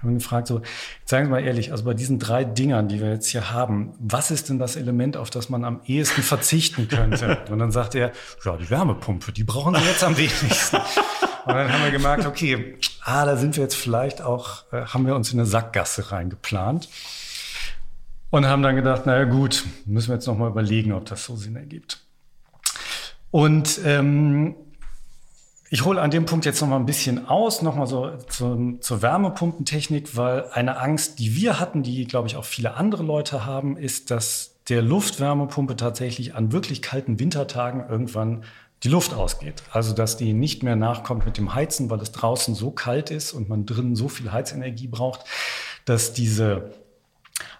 [0.00, 0.62] haben gefragt, so,
[1.04, 4.30] sagen Sie mal ehrlich, also bei diesen drei Dingern, die wir jetzt hier haben, was
[4.30, 7.38] ist denn das Element, auf das man am ehesten verzichten könnte?
[7.50, 8.12] Und dann sagte er,
[8.44, 10.76] ja, die Wärmepumpe, die brauchen Sie jetzt am wenigsten.
[11.48, 15.06] Und dann haben wir gemerkt, okay, ah, da sind wir jetzt vielleicht auch, äh, haben
[15.06, 16.90] wir uns in eine Sackgasse reingeplant.
[18.28, 21.56] Und haben dann gedacht, naja gut, müssen wir jetzt nochmal überlegen, ob das so Sinn
[21.56, 22.00] ergibt.
[23.30, 24.56] Und ähm,
[25.70, 30.18] ich hole an dem Punkt jetzt nochmal ein bisschen aus, nochmal so zu, zur Wärmepumpentechnik,
[30.18, 34.10] weil eine Angst, die wir hatten, die, glaube ich, auch viele andere Leute haben, ist,
[34.10, 38.44] dass der Luftwärmepumpe tatsächlich an wirklich kalten Wintertagen irgendwann
[38.82, 39.62] die Luft ausgeht.
[39.72, 43.32] Also dass die nicht mehr nachkommt mit dem Heizen, weil es draußen so kalt ist
[43.32, 45.24] und man drinnen so viel Heizenergie braucht,
[45.84, 46.72] dass diese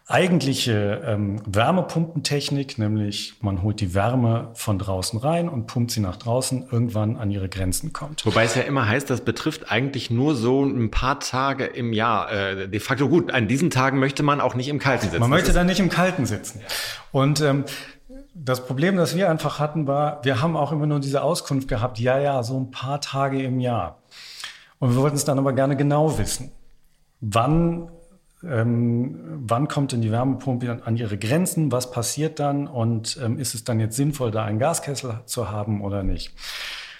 [0.08, 6.16] eigentliche ähm, Wärmepumpentechnik, nämlich man holt die Wärme von draußen rein und pumpt sie nach
[6.16, 8.24] draußen, irgendwann an ihre Grenzen kommt.
[8.24, 12.32] Wobei es ja immer heißt, das betrifft eigentlich nur so ein paar Tage im Jahr.
[12.32, 15.20] Äh, de facto gut, an diesen Tagen möchte man auch nicht im Kalten sitzen.
[15.20, 16.62] Man möchte dann nicht im Kalten sitzen.
[17.12, 17.64] Und ähm,
[18.44, 21.98] das Problem, das wir einfach hatten, war, wir haben auch immer nur diese Auskunft gehabt,
[21.98, 23.98] ja, ja, so ein paar Tage im Jahr.
[24.78, 26.52] Und wir wollten es dann aber gerne genau wissen.
[27.20, 27.90] Wann,
[28.44, 31.72] ähm, wann kommt denn die Wärmepumpe an ihre Grenzen?
[31.72, 32.68] Was passiert dann?
[32.68, 36.32] Und ähm, ist es dann jetzt sinnvoll, da einen Gaskessel zu haben oder nicht?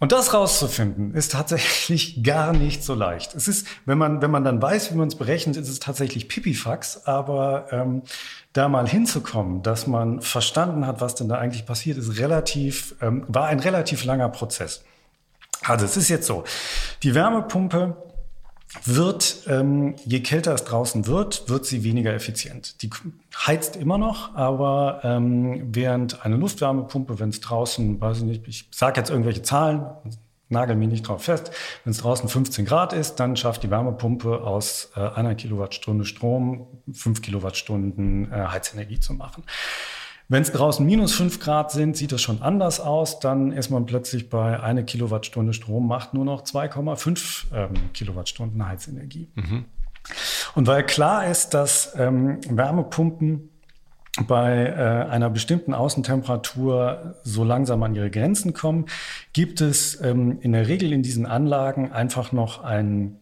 [0.00, 3.34] Und das rauszufinden, ist tatsächlich gar nicht so leicht.
[3.34, 6.28] Es ist, wenn man, wenn man dann weiß, wie man es berechnet, ist es tatsächlich
[6.28, 8.02] Pipifax, aber ähm,
[8.52, 13.24] da mal hinzukommen, dass man verstanden hat, was denn da eigentlich passiert, ist relativ, ähm,
[13.28, 14.84] war ein relativ langer Prozess.
[15.62, 16.44] Also es ist jetzt so,
[17.02, 17.96] die Wärmepumpe
[18.84, 22.82] wird, ähm, je kälter es draußen wird, wird sie weniger effizient.
[22.82, 22.90] Die
[23.46, 28.68] heizt immer noch, aber ähm, während eine Luftwärmepumpe, wenn es draußen, weiß ich nicht, ich
[28.70, 29.86] sage jetzt irgendwelche Zahlen,
[30.50, 31.50] nagel mich nicht drauf fest,
[31.84, 36.66] wenn es draußen 15 Grad ist, dann schafft die Wärmepumpe aus äh, einer Kilowattstunde Strom
[36.92, 39.44] fünf Kilowattstunden äh, Heizenergie zu machen.
[40.30, 43.18] Wenn es draußen minus fünf Grad sind, sieht das schon anders aus.
[43.18, 49.28] Dann ist man plötzlich bei eine Kilowattstunde Strom macht nur noch 2,5 ähm, Kilowattstunden Heizenergie.
[49.34, 49.64] Mhm.
[50.54, 53.48] Und weil klar ist, dass ähm, Wärmepumpen
[54.26, 58.86] bei äh, einer bestimmten Außentemperatur so langsam an ihre Grenzen kommen,
[59.32, 63.20] gibt es ähm, in der Regel in diesen Anlagen einfach noch einen,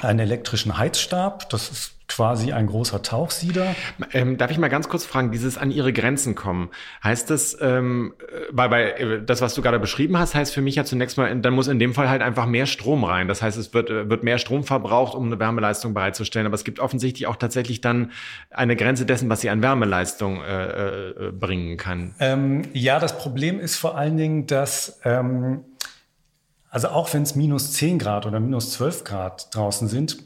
[0.00, 1.48] einen elektrischen Heizstab.
[1.50, 3.74] Das ist quasi ein großer Tauchsieder.
[4.12, 6.70] Ähm, darf ich mal ganz kurz fragen, dieses an ihre Grenzen kommen,
[7.02, 8.12] heißt das, ähm,
[8.52, 11.34] bei, bei äh, das, was du gerade beschrieben hast, heißt für mich ja zunächst mal,
[11.40, 13.28] dann muss in dem Fall halt einfach mehr Strom rein.
[13.28, 16.46] Das heißt, es wird, äh, wird mehr Strom verbraucht, um eine Wärmeleistung bereitzustellen.
[16.46, 18.10] Aber es gibt offensichtlich auch tatsächlich dann
[18.50, 22.14] eine Grenze dessen, was sie an Wärmeleistung äh, äh, bringen kann.
[22.20, 25.64] Ähm, ja, das Problem ist vor allen Dingen, dass ähm,
[26.72, 30.16] also auch wenn es minus 10 Grad oder minus 12 Grad draußen sind,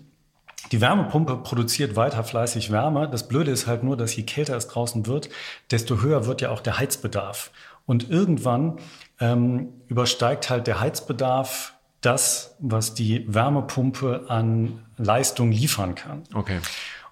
[0.70, 3.08] die Wärmepumpe produziert weiter fleißig Wärme.
[3.10, 5.28] Das Blöde ist halt nur, dass je kälter es draußen wird,
[5.72, 7.50] desto höher wird ja auch der Heizbedarf.
[7.84, 8.78] Und irgendwann
[9.20, 16.22] ähm, übersteigt halt der Heizbedarf das, was die Wärmepumpe an Leistung liefern kann.
[16.32, 16.60] Okay.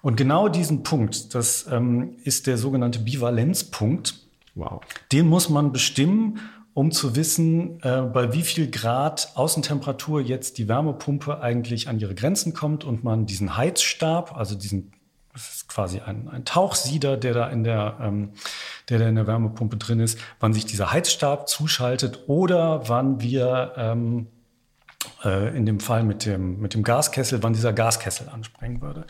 [0.01, 4.15] Und genau diesen Punkt, das ähm, ist der sogenannte Bivalenzpunkt.
[4.53, 4.81] Wow.
[5.11, 6.39] Den muss man bestimmen
[6.75, 12.13] um zu wissen, äh, bei wie viel Grad Außentemperatur jetzt die Wärmepumpe eigentlich an ihre
[12.13, 14.91] Grenzen kommt und man diesen Heizstab, also diesen,
[15.33, 18.33] das ist quasi ein, ein Tauchsieder, der da in der, ähm,
[18.89, 23.71] der da in der Wärmepumpe drin ist, wann sich dieser Heizstab zuschaltet oder wann wir
[23.77, 24.27] ähm,
[25.23, 29.05] äh, in dem Fall mit dem, mit dem Gaskessel, wann dieser Gaskessel anspringen würde.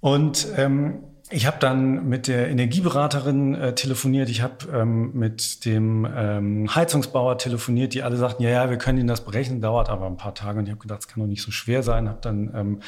[0.00, 6.06] Und ähm, ich habe dann mit der Energieberaterin äh, telefoniert, ich habe ähm, mit dem
[6.16, 10.06] ähm, Heizungsbauer telefoniert, die alle sagten, ja, ja, wir können Ihnen das berechnen, dauert aber
[10.06, 10.60] ein paar Tage.
[10.60, 12.80] Und ich habe gedacht, es kann doch nicht so schwer sein, habe dann ähm,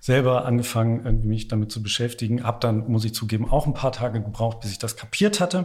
[0.00, 3.92] selber angefangen, irgendwie mich damit zu beschäftigen, habe dann, muss ich zugeben, auch ein paar
[3.92, 5.64] Tage gebraucht, bis ich das kapiert hatte.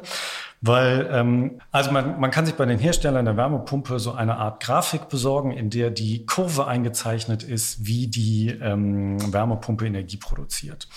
[0.61, 4.63] Weil, ähm, also man, man kann sich bei den Herstellern der Wärmepumpe so eine Art
[4.63, 10.87] Grafik besorgen, in der die Kurve eingezeichnet ist, wie die ähm, Wärmepumpe Energie produziert.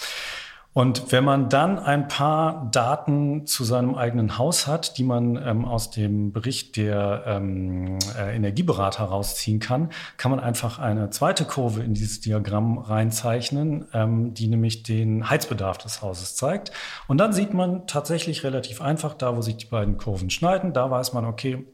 [0.74, 5.64] Und wenn man dann ein paar Daten zu seinem eigenen Haus hat, die man ähm,
[5.64, 11.84] aus dem Bericht der ähm, äh, Energieberater rausziehen kann, kann man einfach eine zweite Kurve
[11.84, 16.72] in dieses Diagramm reinzeichnen, ähm, die nämlich den Heizbedarf des Hauses zeigt.
[17.06, 20.90] Und dann sieht man tatsächlich relativ einfach, da wo sich die beiden Kurven schneiden, da
[20.90, 21.64] weiß man, okay,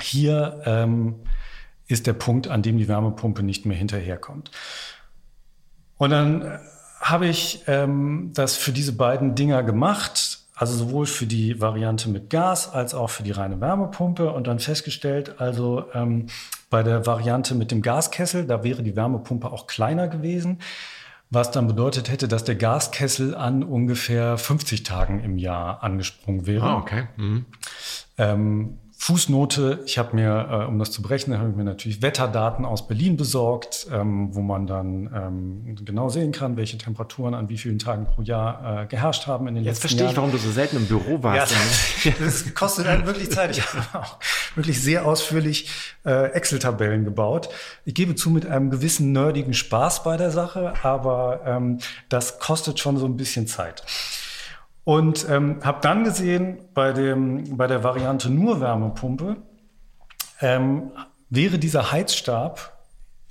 [0.00, 1.16] hier ähm,
[1.88, 4.52] ist der Punkt, an dem die Wärmepumpe nicht mehr hinterherkommt.
[5.96, 6.58] Und dann äh,
[7.10, 12.30] habe ich ähm, das für diese beiden Dinger gemacht, also sowohl für die Variante mit
[12.30, 16.26] Gas als auch für die reine Wärmepumpe und dann festgestellt, also ähm,
[16.70, 20.58] bei der Variante mit dem Gaskessel, da wäre die Wärmepumpe auch kleiner gewesen,
[21.30, 26.66] was dann bedeutet hätte, dass der Gaskessel an ungefähr 50 Tagen im Jahr angesprungen wäre.
[26.66, 27.06] Ah, okay.
[27.16, 27.46] Mhm.
[28.16, 32.64] Ähm, Fußnote, ich habe mir, äh, um das zu berechnen, habe ich mir natürlich Wetterdaten
[32.64, 37.56] aus Berlin besorgt, ähm, wo man dann ähm, genau sehen kann, welche Temperaturen an wie
[37.56, 40.10] vielen Tagen pro Jahr äh, geherrscht haben in den Jetzt letzten verstehe Jahren.
[40.10, 41.54] ich, warum du so selten im Büro warst.
[42.04, 43.56] Ja, das kostet einen wirklich Zeit.
[43.56, 44.16] Ich habe auch
[44.56, 45.70] wirklich sehr ausführlich
[46.04, 47.50] äh, Excel-Tabellen gebaut.
[47.84, 52.80] Ich gebe zu mit einem gewissen nerdigen Spaß bei der Sache, aber ähm, das kostet
[52.80, 53.84] schon so ein bisschen Zeit.
[54.88, 59.36] Und ähm, habe dann gesehen, bei, dem, bei der Variante nur Wärmepumpe,
[60.40, 60.92] ähm,
[61.28, 62.72] wäre dieser Heizstab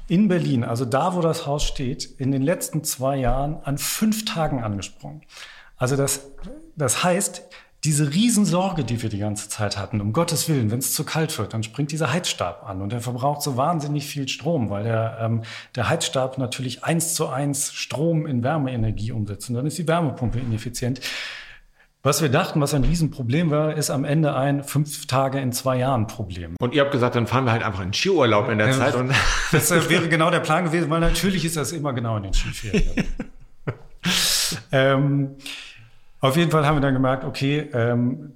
[0.07, 4.23] in Berlin, also da, wo das Haus steht, in den letzten zwei Jahren an fünf
[4.23, 5.23] Tagen angesprungen.
[5.77, 6.29] Also das,
[6.75, 7.41] das heißt,
[7.83, 11.35] diese Riesensorge, die wir die ganze Zeit hatten, um Gottes Willen, wenn es zu kalt
[11.39, 15.17] wird, dann springt dieser Heizstab an und der verbraucht so wahnsinnig viel Strom, weil der,
[15.21, 15.41] ähm,
[15.75, 20.37] der Heizstab natürlich eins zu eins Strom in Wärmeenergie umsetzt und dann ist die Wärmepumpe
[20.37, 21.01] ineffizient.
[22.07, 25.75] Was wir dachten, was ein Riesenproblem war, ist am Ende ein fünf Tage in zwei
[25.75, 26.55] Jahren Problem.
[26.57, 28.95] Und ihr habt gesagt, dann fahren wir halt einfach in Skiurlaub in der Ja, Zeit.
[28.95, 29.11] Und
[29.51, 33.03] Das wäre genau der Plan gewesen, weil natürlich ist das immer genau in den Skiferien.
[34.71, 35.35] ähm,
[36.21, 38.31] auf jeden Fall haben wir dann gemerkt, okay, ähm,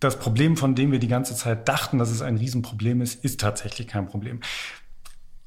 [0.00, 3.38] das Problem, von dem wir die ganze Zeit dachten, dass es ein Riesenproblem ist, ist
[3.38, 4.40] tatsächlich kein Problem.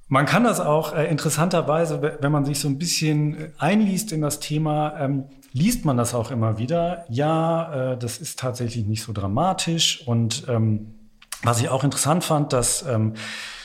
[0.08, 4.22] Man kann das auch äh, interessanterweise, wenn man sich so ein bisschen äh, einliest in
[4.22, 7.06] das Thema, ähm, liest man das auch immer wieder.
[7.10, 10.08] Ja, äh, das ist tatsächlich nicht so dramatisch.
[10.08, 10.96] Und ähm,
[11.44, 13.14] was ich auch interessant fand, dass ähm,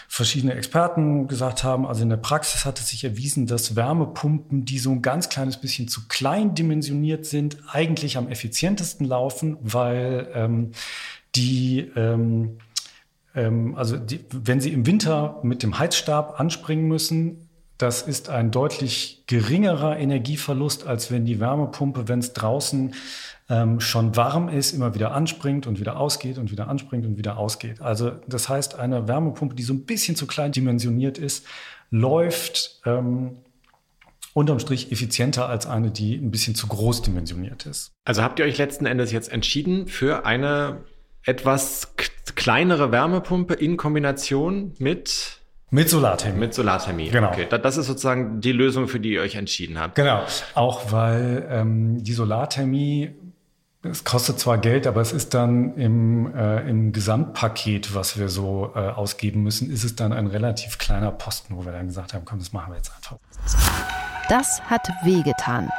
[0.09, 4.79] verschiedene Experten gesagt haben, also in der Praxis hat es sich erwiesen, dass Wärmepumpen, die
[4.79, 10.73] so ein ganz kleines bisschen zu klein dimensioniert sind, eigentlich am effizientesten laufen, weil ähm,
[11.35, 12.59] die ähm,
[13.35, 17.42] ähm, also die, wenn Sie im Winter mit dem Heizstab anspringen müssen,
[17.83, 22.95] das ist ein deutlich geringerer Energieverlust, als wenn die Wärmepumpe, wenn es draußen
[23.49, 27.39] ähm, schon warm ist, immer wieder anspringt und wieder ausgeht und wieder anspringt und wieder
[27.39, 27.81] ausgeht.
[27.81, 31.45] Also das heißt, eine Wärmepumpe, die so ein bisschen zu klein dimensioniert ist,
[31.91, 33.39] läuft ähm,
[34.33, 37.91] unterm Strich effizienter als eine, die ein bisschen zu groß dimensioniert ist.
[38.05, 40.85] also habt ihr euch letzten Endes jetzt entschieden für eine
[41.25, 41.95] etwas
[42.37, 45.42] kleinere Wärmepumpe in Kombination mit,
[45.75, 46.39] Mit Solarthermie.
[46.39, 47.09] mit Solarthermie.
[47.09, 47.29] Genau.
[47.31, 49.95] Okay, da- das ist sozusagen die Lösung, für die ihr euch entschieden habt.
[49.95, 50.23] Genau,
[50.55, 53.11] auch weil ähm, die Solarthermie,
[53.83, 58.71] es kostet zwar Geld, aber es ist dann im, äh, im Gesamtpaket, was wir so
[58.77, 62.25] äh, ausgeben müssen, ist es dann ein relativ kleiner Posten, wo wir dann gesagt haben,
[62.27, 63.17] komm, das machen wir jetzt einfach.
[64.29, 65.71] Das hat wehgetan.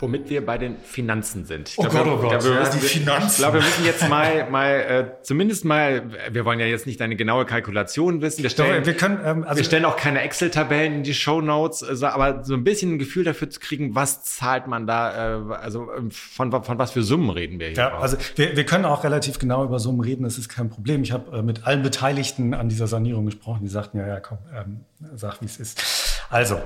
[0.00, 1.70] Womit wir bei den Finanzen sind.
[1.70, 3.30] Ich Oh Gott, oh Gott, glaube, wir ja, müssen- die Finanzen.
[3.30, 7.00] Ich glaube, wir müssen jetzt mal, mal äh, zumindest mal, wir wollen ja jetzt nicht
[7.00, 8.42] deine genaue Kalkulation wissen.
[8.44, 11.82] Wir stellen, wir können, ähm, also wir stellen auch keine Excel-Tabellen in die Show Notes,
[11.82, 15.54] also, aber so ein bisschen ein Gefühl dafür zu kriegen, was zahlt man da, äh,
[15.54, 17.76] also ähm, von, von was für Summen reden wir hier?
[17.78, 21.02] Ja, also wir, wir können auch relativ genau über Summen reden, das ist kein Problem.
[21.02, 24.38] Ich habe äh, mit allen Beteiligten an dieser Sanierung gesprochen, die sagten, ja, ja, komm,
[24.54, 24.80] ähm,
[25.16, 25.82] sag, wie es ist.
[26.30, 26.60] Also,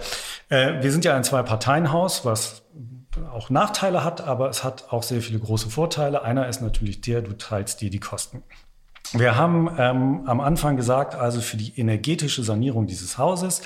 [0.48, 2.61] äh, wir sind ja ein Zwei-Parteien-Haus, was
[3.32, 6.22] auch Nachteile hat, aber es hat auch sehr viele große Vorteile.
[6.22, 8.42] Einer ist natürlich der, du teilst dir die Kosten.
[9.12, 13.62] Wir haben ähm, am Anfang gesagt, also für die energetische Sanierung dieses Hauses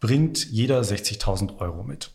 [0.00, 2.10] bringt jeder 60.000 Euro mit.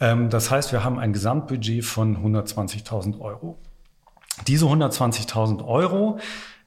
[0.00, 3.58] Ähm, das heißt, wir haben ein Gesamtbudget von 120.000 Euro.
[4.46, 6.18] Diese 120.000 Euro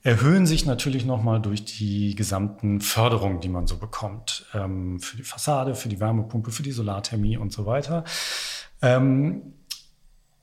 [0.03, 4.45] erhöhen sich natürlich nochmal durch die gesamten Förderungen, die man so bekommt.
[4.53, 8.03] Ähm, für die Fassade, für die Wärmepumpe, für die Solarthermie und so weiter.
[8.81, 9.53] Ähm,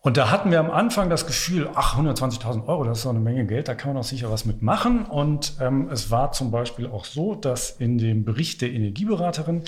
[0.03, 3.20] Und da hatten wir am Anfang das Gefühl, ach, 120.000 Euro, das ist doch eine
[3.20, 5.07] Menge Geld, da kann man auch sicher was mitmachen.
[5.07, 9.62] Und ähm, es war zum Beispiel auch so, dass in dem Bericht der Energieberaterin,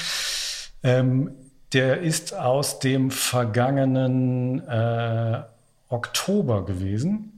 [0.82, 1.30] ähm,
[1.72, 5.42] der ist aus dem vergangenen äh,
[5.88, 7.35] Oktober gewesen.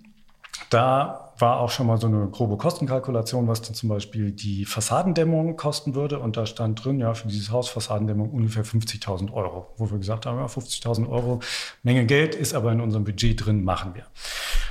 [0.70, 5.56] Da war auch schon mal so eine grobe Kostenkalkulation, was dann zum Beispiel die Fassadendämmung
[5.56, 6.18] kosten würde.
[6.18, 9.72] Und da stand drin, ja, für dieses Haus Fassadendämmung ungefähr 50.000 Euro.
[9.76, 11.40] Wo wir gesagt haben, ja, 50.000 Euro,
[11.82, 14.04] Menge Geld, ist aber in unserem Budget drin, machen wir.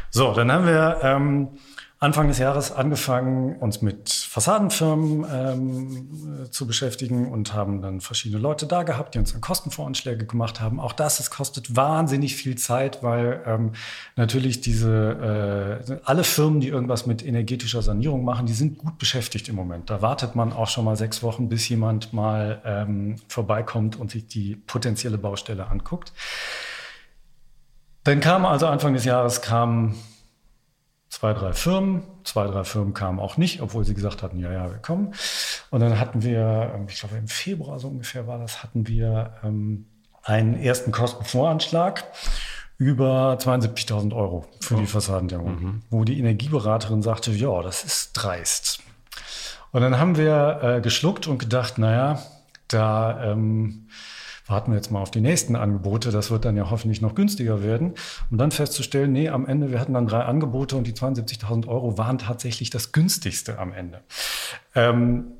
[0.09, 1.49] So, dann haben wir ähm,
[1.99, 8.39] Anfang des Jahres angefangen, uns mit Fassadenfirmen ähm, äh, zu beschäftigen und haben dann verschiedene
[8.39, 10.79] Leute da gehabt, die uns dann Kostenvoranschläge gemacht haben.
[10.79, 13.71] Auch das, es kostet wahnsinnig viel Zeit, weil ähm,
[14.15, 19.49] natürlich diese äh, alle Firmen, die irgendwas mit energetischer Sanierung machen, die sind gut beschäftigt
[19.49, 19.89] im Moment.
[19.89, 24.27] Da wartet man auch schon mal sechs Wochen, bis jemand mal ähm, vorbeikommt und sich
[24.27, 26.13] die potenzielle Baustelle anguckt.
[28.03, 29.95] Dann kam also Anfang des Jahres kam
[31.09, 32.03] zwei, drei Firmen.
[32.23, 35.13] Zwei, drei Firmen kamen auch nicht, obwohl sie gesagt hatten, ja, ja, wir kommen.
[35.69, 39.35] Und dann hatten wir, ähm, ich glaube im Februar so ungefähr war das, hatten wir
[39.43, 39.85] ähm,
[40.23, 42.03] einen ersten Kostenvoranschlag
[42.77, 44.79] über 72.000 Euro für oh.
[44.79, 45.81] die Fassadendämmung, mhm.
[45.89, 48.79] wo die Energieberaterin sagte, ja, das ist dreist.
[49.71, 52.21] Und dann haben wir äh, geschluckt und gedacht, naja,
[52.67, 53.87] da ähm,
[54.49, 57.63] warten wir jetzt mal auf die nächsten Angebote, das wird dann ja hoffentlich noch günstiger
[57.63, 57.93] werden.
[58.31, 61.97] Um dann festzustellen, nee, am Ende, wir hatten dann drei Angebote und die 72.000 Euro
[61.97, 64.01] waren tatsächlich das günstigste am Ende.
[64.75, 65.36] Ähm,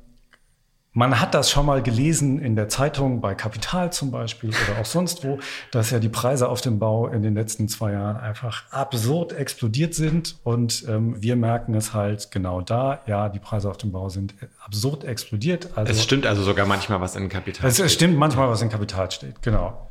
[0.98, 4.84] man hat das schon mal gelesen in der Zeitung, bei Kapital zum Beispiel oder auch
[4.84, 5.38] sonst wo,
[5.70, 9.94] dass ja die Preise auf dem Bau in den letzten zwei Jahren einfach absurd explodiert
[9.94, 10.36] sind.
[10.42, 13.00] Und ähm, wir merken es halt genau da.
[13.06, 14.34] Ja, die Preise auf dem Bau sind
[14.64, 15.68] absurd explodiert.
[15.76, 17.86] Also, es stimmt also sogar manchmal, was in Kapital es, steht.
[17.86, 19.88] Es stimmt manchmal, was in Kapital steht, genau.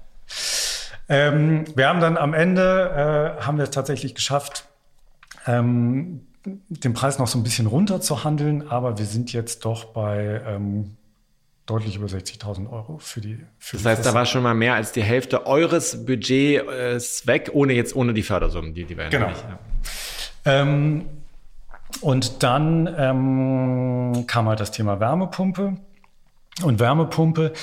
[1.07, 4.65] Ähm, wir haben dann am Ende, äh, haben wir es tatsächlich geschafft,
[5.45, 6.26] ähm,
[6.69, 10.41] den Preis noch so ein bisschen runter zu handeln, aber wir sind jetzt doch bei
[10.45, 10.95] ähm,
[11.65, 13.37] deutlich über 60.000 Euro für die.
[13.59, 17.51] Für das heißt, da war schon mal mehr als die Hälfte eures Budgets äh, weg,
[17.53, 19.11] ohne jetzt ohne die Fördersummen, die die werden.
[19.11, 19.27] Genau.
[19.27, 20.61] Nicht, ja.
[20.61, 21.05] ähm,
[22.01, 25.77] und dann ähm, kam halt das Thema Wärmepumpe.
[26.63, 27.53] Und Wärmepumpe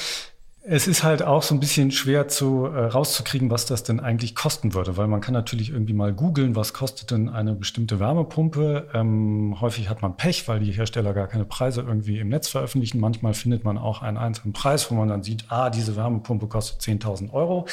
[0.67, 4.35] es ist halt auch so ein bisschen schwer zu äh, rauszukriegen, was das denn eigentlich
[4.35, 8.89] kosten würde, weil man kann natürlich irgendwie mal googeln, was kostet denn eine bestimmte Wärmepumpe.
[8.95, 12.99] Ähm, häufig hat man Pech, weil die Hersteller gar keine Preise irgendwie im Netz veröffentlichen.
[12.99, 16.81] Manchmal findet man auch einen einzelnen Preis, wo man dann sieht, ah, diese Wärmepumpe kostet
[16.81, 17.67] 10.000 Euro.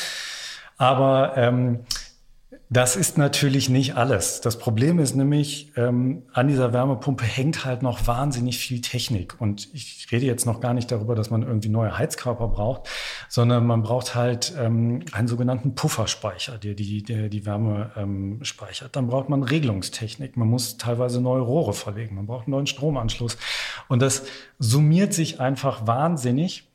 [0.77, 1.85] Aber ähm,
[2.73, 4.39] das ist natürlich nicht alles.
[4.39, 9.35] Das Problem ist nämlich, ähm, an dieser Wärmepumpe hängt halt noch wahnsinnig viel Technik.
[9.41, 12.87] Und ich rede jetzt noch gar nicht darüber, dass man irgendwie neue Heizkörper braucht,
[13.27, 18.95] sondern man braucht halt ähm, einen sogenannten Pufferspeicher, der die, der die Wärme ähm, speichert.
[18.95, 20.37] Dann braucht man Regelungstechnik.
[20.37, 22.15] Man muss teilweise neue Rohre verlegen.
[22.15, 23.35] Man braucht einen neuen Stromanschluss.
[23.89, 24.23] Und das
[24.59, 26.70] summiert sich einfach wahnsinnig.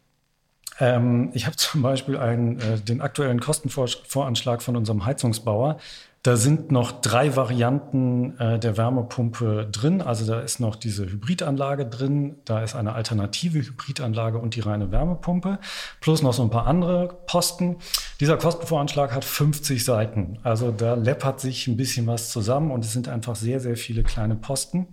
[0.81, 5.79] Ähm, ich habe zum Beispiel einen, äh, den aktuellen Kostenvoranschlag von unserem Heizungsbauer.
[6.27, 10.03] Da sind noch drei Varianten äh, der Wärmepumpe drin.
[10.03, 14.91] Also da ist noch diese Hybridanlage drin, da ist eine alternative Hybridanlage und die reine
[14.91, 15.61] Wärmepumpe,
[16.01, 17.77] plus noch so ein paar andere Posten.
[18.19, 20.41] Dieser Kostenvoranschlag hat 50 Seiten.
[20.43, 24.03] Also da läppert sich ein bisschen was zusammen und es sind einfach sehr, sehr viele
[24.03, 24.89] kleine Posten.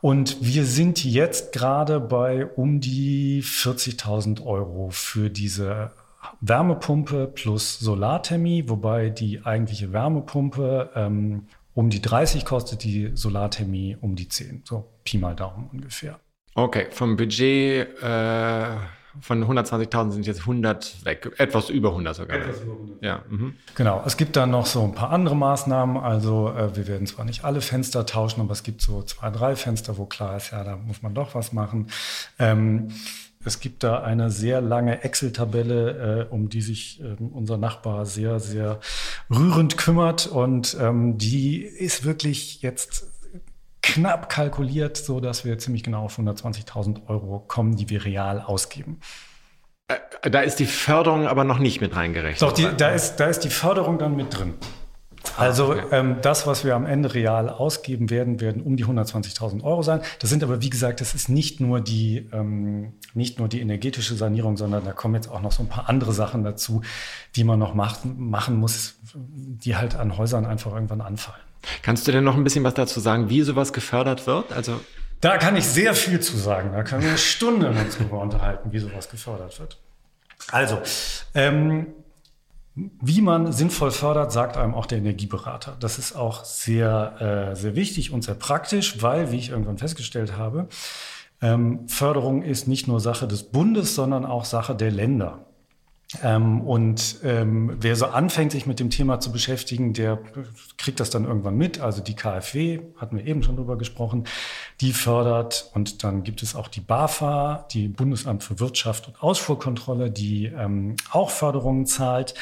[0.00, 5.92] Und wir sind jetzt gerade bei um die 40.000 Euro für diese
[6.40, 14.16] Wärmepumpe plus Solarthermie, wobei die eigentliche Wärmepumpe ähm, um die 30 kostet, die Solarthermie um
[14.16, 14.62] die 10.
[14.64, 16.18] So Pi mal Daumen ungefähr.
[16.54, 18.76] Okay, vom Budget äh,
[19.20, 22.38] von 120.000 sind jetzt 100 weg, etwas über 100 sogar.
[22.38, 23.02] Etwas über 100.
[23.02, 23.22] Ja.
[23.28, 23.54] Mhm.
[23.74, 24.02] Genau.
[24.06, 25.96] Es gibt dann noch so ein paar andere Maßnahmen.
[25.96, 29.56] Also äh, wir werden zwar nicht alle Fenster tauschen, aber es gibt so zwei, drei
[29.56, 31.88] Fenster, wo klar ist, ja, da muss man doch was machen.
[32.38, 32.88] Ähm,
[33.42, 38.38] es gibt da eine sehr lange Excel-Tabelle, äh, um die sich äh, unser Nachbar sehr,
[38.38, 38.80] sehr
[39.30, 40.26] rührend kümmert.
[40.26, 43.06] Und ähm, die ist wirklich jetzt
[43.94, 49.00] knapp kalkuliert, so dass wir ziemlich genau auf 120.000 Euro kommen, die wir real ausgeben.
[49.88, 52.42] Äh, da ist die Förderung aber noch nicht mit reingerechnet.
[52.42, 54.54] Doch, die, da, ist, da ist die Förderung dann mit drin.
[55.36, 55.82] Ah, also okay.
[55.92, 60.00] ähm, das, was wir am Ende real ausgeben werden, werden um die 120.000 Euro sein.
[60.18, 64.14] Das sind aber, wie gesagt, das ist nicht nur die ähm, nicht nur die energetische
[64.14, 66.82] Sanierung, sondern da kommen jetzt auch noch so ein paar andere Sachen dazu,
[67.36, 71.49] die man noch macht, machen muss, die halt an Häusern einfach irgendwann anfallen.
[71.82, 74.52] Kannst du denn noch ein bisschen was dazu sagen, wie sowas gefördert wird?
[74.52, 74.80] Also
[75.20, 76.72] da kann ich sehr viel zu sagen.
[76.72, 79.78] Da können wir Stunden uns drüber unterhalten, wie sowas gefördert wird.
[80.50, 80.80] Also,
[81.34, 81.88] ähm,
[82.74, 85.76] Wie man sinnvoll fördert, sagt einem auch der Energieberater.
[85.80, 90.36] Das ist auch sehr, äh, sehr wichtig und sehr praktisch, weil, wie ich irgendwann festgestellt
[90.38, 90.68] habe,
[91.42, 95.46] ähm, Förderung ist nicht nur Sache des Bundes, sondern auch Sache der Länder.
[96.22, 100.18] Ähm, und ähm, wer so anfängt, sich mit dem Thema zu beschäftigen, der
[100.76, 101.80] kriegt das dann irgendwann mit.
[101.80, 104.24] Also die KfW, hatten wir eben schon drüber gesprochen,
[104.80, 105.70] die fördert.
[105.72, 110.96] Und dann gibt es auch die BAFA, die Bundesamt für Wirtschaft und Ausfuhrkontrolle, die ähm,
[111.12, 112.34] auch Förderungen zahlt.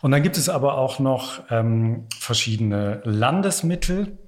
[0.00, 4.18] Und dann gibt es aber auch noch ähm, verschiedene Landesmittel.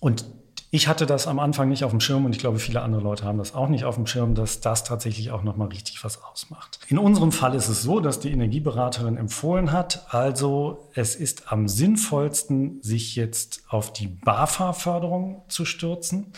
[0.00, 0.24] Und
[0.72, 3.24] ich hatte das am Anfang nicht auf dem Schirm und ich glaube, viele andere Leute
[3.24, 6.78] haben das auch nicht auf dem Schirm, dass das tatsächlich auch nochmal richtig was ausmacht.
[6.86, 11.66] In unserem Fall ist es so, dass die Energieberaterin empfohlen hat, also es ist am
[11.66, 16.32] sinnvollsten, sich jetzt auf die BAFA-Förderung zu stürzen,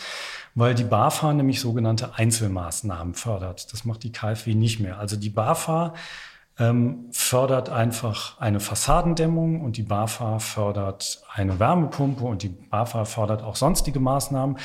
[0.55, 3.71] weil die BAFA nämlich sogenannte Einzelmaßnahmen fördert.
[3.71, 4.97] Das macht die KfW nicht mehr.
[4.97, 5.93] Also die BAFA
[6.59, 13.41] ähm, fördert einfach eine Fassadendämmung und die BAFA fördert eine Wärmepumpe und die BAFA fördert
[13.41, 14.57] auch sonstige Maßnahmen,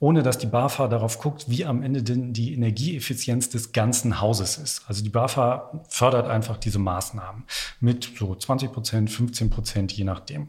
[0.00, 4.56] ohne dass die BAFA darauf guckt, wie am Ende denn die Energieeffizienz des ganzen Hauses
[4.56, 4.84] ist.
[4.88, 7.44] Also die BAFA fördert einfach diese Maßnahmen
[7.80, 10.48] mit so 20 Prozent, 15 Prozent, je nachdem.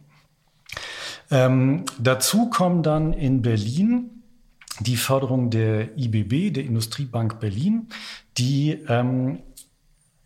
[1.29, 4.23] Ähm, dazu kommen dann in Berlin
[4.79, 7.87] die Förderung der IBB, der Industriebank Berlin,
[8.37, 9.39] die ähm,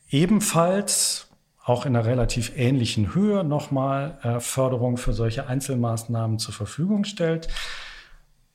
[0.10, 1.28] ebenfalls
[1.64, 7.48] auch in einer relativ ähnlichen Höhe nochmal äh, Förderung für solche Einzelmaßnahmen zur Verfügung stellt,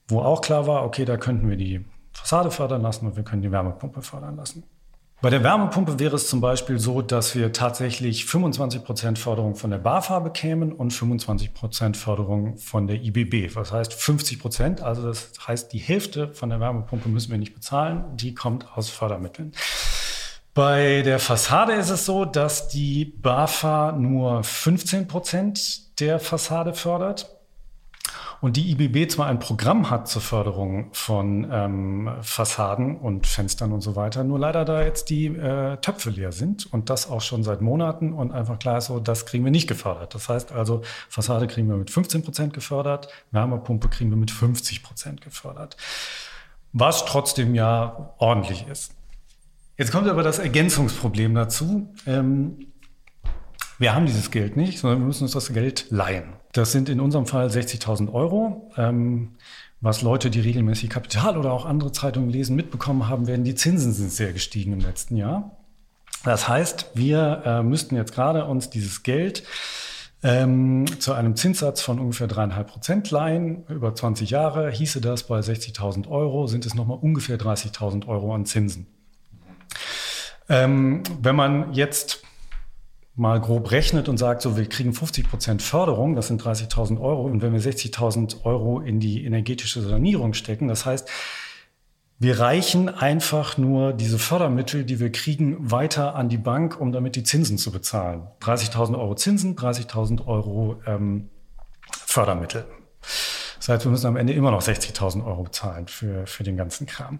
[0.08, 3.42] wo auch klar war, okay, da könnten wir die Fassade fördern lassen und wir können
[3.42, 4.64] die Wärmepumpe fördern lassen.
[5.22, 9.70] Bei der Wärmepumpe wäre es zum Beispiel so, dass wir tatsächlich 25 Prozent Förderung von
[9.70, 13.54] der BAFA bekämen und 25 Prozent Förderung von der IBB.
[13.54, 17.54] Das heißt 50 Prozent, also das heißt, die Hälfte von der Wärmepumpe müssen wir nicht
[17.54, 19.52] bezahlen, die kommt aus Fördermitteln.
[20.54, 27.28] Bei der Fassade ist es so, dass die BAFA nur 15 Prozent der Fassade fördert
[28.40, 33.80] und die IBB zwar ein Programm hat zur Förderung von ähm, Fassaden und Fenstern und
[33.80, 37.42] so weiter, nur leider da jetzt die äh, Töpfe leer sind und das auch schon
[37.42, 40.14] seit Monaten und einfach klar ist so, das kriegen wir nicht gefördert.
[40.14, 44.84] Das heißt also, Fassade kriegen wir mit 15 Prozent gefördert, Wärmepumpe kriegen wir mit 50
[44.84, 45.76] Prozent gefördert.
[46.72, 48.92] Was trotzdem ja ordentlich ist.
[49.76, 51.92] Jetzt kommt aber das Ergänzungsproblem dazu.
[52.06, 52.66] Ähm,
[53.78, 56.34] wir haben dieses Geld nicht, sondern wir müssen uns das Geld leihen.
[56.52, 58.70] Das sind in unserem Fall 60.000 Euro.
[58.76, 59.30] Ähm,
[59.80, 63.92] was Leute, die regelmäßig Kapital oder auch andere Zeitungen lesen, mitbekommen haben, werden die Zinsen
[63.92, 65.56] sind sehr gestiegen im letzten Jahr.
[66.22, 69.42] Das heißt, wir äh, müssten jetzt gerade uns dieses Geld
[70.22, 73.66] ähm, zu einem Zinssatz von ungefähr dreieinhalb Prozent leihen.
[73.68, 78.46] Über 20 Jahre hieße das bei 60.000 Euro, sind es nochmal ungefähr 30.000 Euro an
[78.46, 78.86] Zinsen.
[80.48, 82.22] Ähm, wenn man jetzt
[83.16, 87.22] mal grob rechnet und sagt, so wir kriegen 50 Prozent Förderung, das sind 30.000 Euro,
[87.24, 91.08] und wenn wir 60.000 Euro in die energetische Sanierung stecken, das heißt,
[92.18, 97.16] wir reichen einfach nur diese Fördermittel, die wir kriegen, weiter an die Bank, um damit
[97.16, 98.28] die Zinsen zu bezahlen.
[98.40, 101.28] 30.000 Euro Zinsen, 30.000 Euro ähm,
[101.90, 102.66] Fördermittel.
[103.58, 106.86] Das heißt, wir müssen am Ende immer noch 60.000 Euro bezahlen für, für den ganzen
[106.86, 107.18] Kram.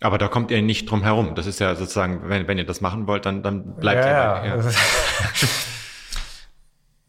[0.00, 1.34] Aber da kommt ihr nicht drum herum.
[1.34, 4.48] Das ist ja sozusagen, wenn, wenn ihr das machen wollt, dann, dann bleibt ja, ihr.
[4.48, 4.56] Ja.
[4.56, 4.70] ja.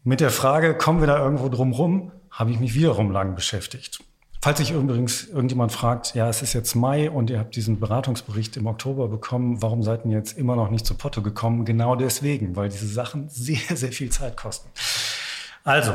[0.04, 4.04] Mit der Frage, kommen wir da irgendwo drum rum, habe ich mich wiederum lang beschäftigt.
[4.42, 8.56] Falls sich übrigens irgendjemand fragt, ja, es ist jetzt Mai und ihr habt diesen Beratungsbericht
[8.56, 11.64] im Oktober bekommen, warum seid ihr jetzt immer noch nicht zu Potto gekommen?
[11.64, 14.68] Genau deswegen, weil diese Sachen sehr, sehr viel Zeit kosten.
[15.62, 15.94] Also,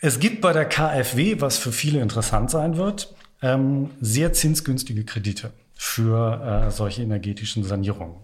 [0.00, 3.12] es gibt bei der KfW, was für viele interessant sein wird,
[3.42, 8.16] ähm, sehr zinsgünstige Kredite für äh, solche energetischen Sanierungen.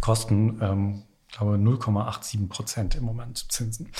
[0.00, 1.02] Kosten, ähm,
[1.32, 3.90] glaube 0,87 Prozent im Moment Zinsen.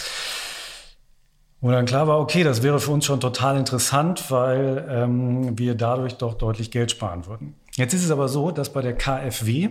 [1.60, 5.74] Und dann klar war, okay, das wäre für uns schon total interessant, weil ähm, wir
[5.74, 7.54] dadurch doch deutlich Geld sparen würden.
[7.72, 9.70] Jetzt ist es aber so, dass bei der KfW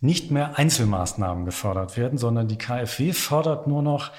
[0.00, 4.12] nicht mehr Einzelmaßnahmen gefördert werden, sondern die KfW fördert nur noch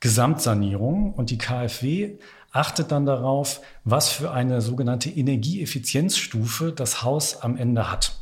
[0.00, 2.18] Gesamtsanierung und die KfW
[2.52, 8.16] achtet dann darauf, was für eine sogenannte Energieeffizienzstufe das Haus am Ende hat.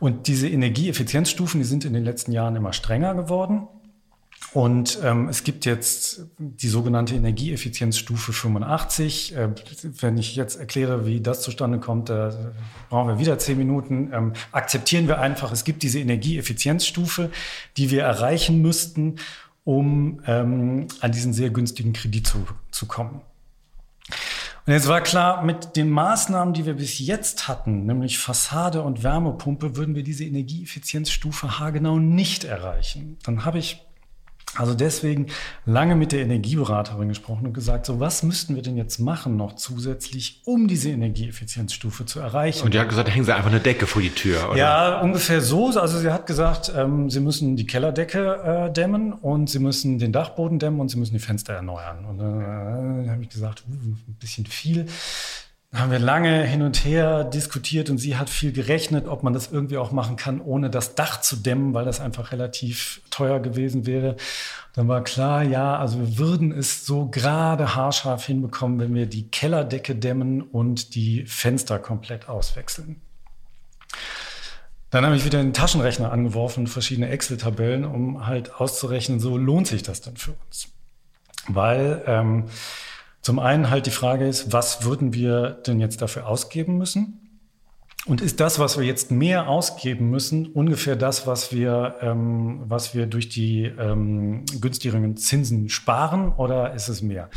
[0.00, 3.66] Und diese Energieeffizienzstufen, die sind in den letzten Jahren immer strenger geworden.
[4.54, 9.36] Und ähm, es gibt jetzt die sogenannte Energieeffizienzstufe 85.
[9.36, 9.50] Äh,
[10.00, 12.52] wenn ich jetzt erkläre, wie das zustande kommt, da
[12.88, 14.10] brauchen wir wieder zehn Minuten.
[14.12, 17.30] Ähm, akzeptieren wir einfach, es gibt diese Energieeffizienzstufe,
[17.76, 19.16] die wir erreichen müssten,
[19.68, 23.20] um ähm, an diesen sehr günstigen Kredit zu, zu kommen.
[24.64, 29.02] Und jetzt war klar, mit den Maßnahmen, die wir bis jetzt hatten, nämlich Fassade und
[29.02, 33.18] Wärmepumpe, würden wir diese Energieeffizienzstufe haargenau nicht erreichen.
[33.24, 33.84] Dann habe ich
[34.56, 35.26] also deswegen
[35.66, 39.54] lange mit der Energieberaterin gesprochen und gesagt, so was müssten wir denn jetzt machen noch
[39.54, 42.64] zusätzlich, um diese Energieeffizienzstufe zu erreichen?
[42.64, 44.58] Und die hat gesagt, hängen Sie einfach eine Decke vor die Tür, oder?
[44.58, 45.68] Ja, ungefähr so.
[45.68, 50.12] Also sie hat gesagt, ähm, Sie müssen die Kellerdecke äh, dämmen und Sie müssen den
[50.12, 52.04] Dachboden dämmen und Sie müssen die Fenster erneuern.
[52.04, 54.86] Und äh, da habe ich gesagt, uh, ein bisschen viel
[55.74, 59.52] haben wir lange hin und her diskutiert und sie hat viel gerechnet, ob man das
[59.52, 63.84] irgendwie auch machen kann, ohne das Dach zu dämmen, weil das einfach relativ teuer gewesen
[63.84, 64.16] wäre.
[64.72, 69.28] Dann war klar, ja, also wir würden es so gerade haarscharf hinbekommen, wenn wir die
[69.28, 73.02] Kellerdecke dämmen und die Fenster komplett auswechseln.
[74.90, 79.82] Dann habe ich wieder den Taschenrechner angeworfen, verschiedene Excel-Tabellen, um halt auszurechnen, so lohnt sich
[79.82, 80.68] das denn für uns.
[81.46, 82.44] Weil ähm,
[83.22, 87.28] zum einen halt die Frage ist, was würden wir denn jetzt dafür ausgeben müssen?
[88.06, 92.94] Und ist das, was wir jetzt mehr ausgeben müssen, ungefähr das, was wir, ähm, was
[92.94, 97.28] wir durch die ähm, günstigeren Zinsen sparen oder ist es mehr?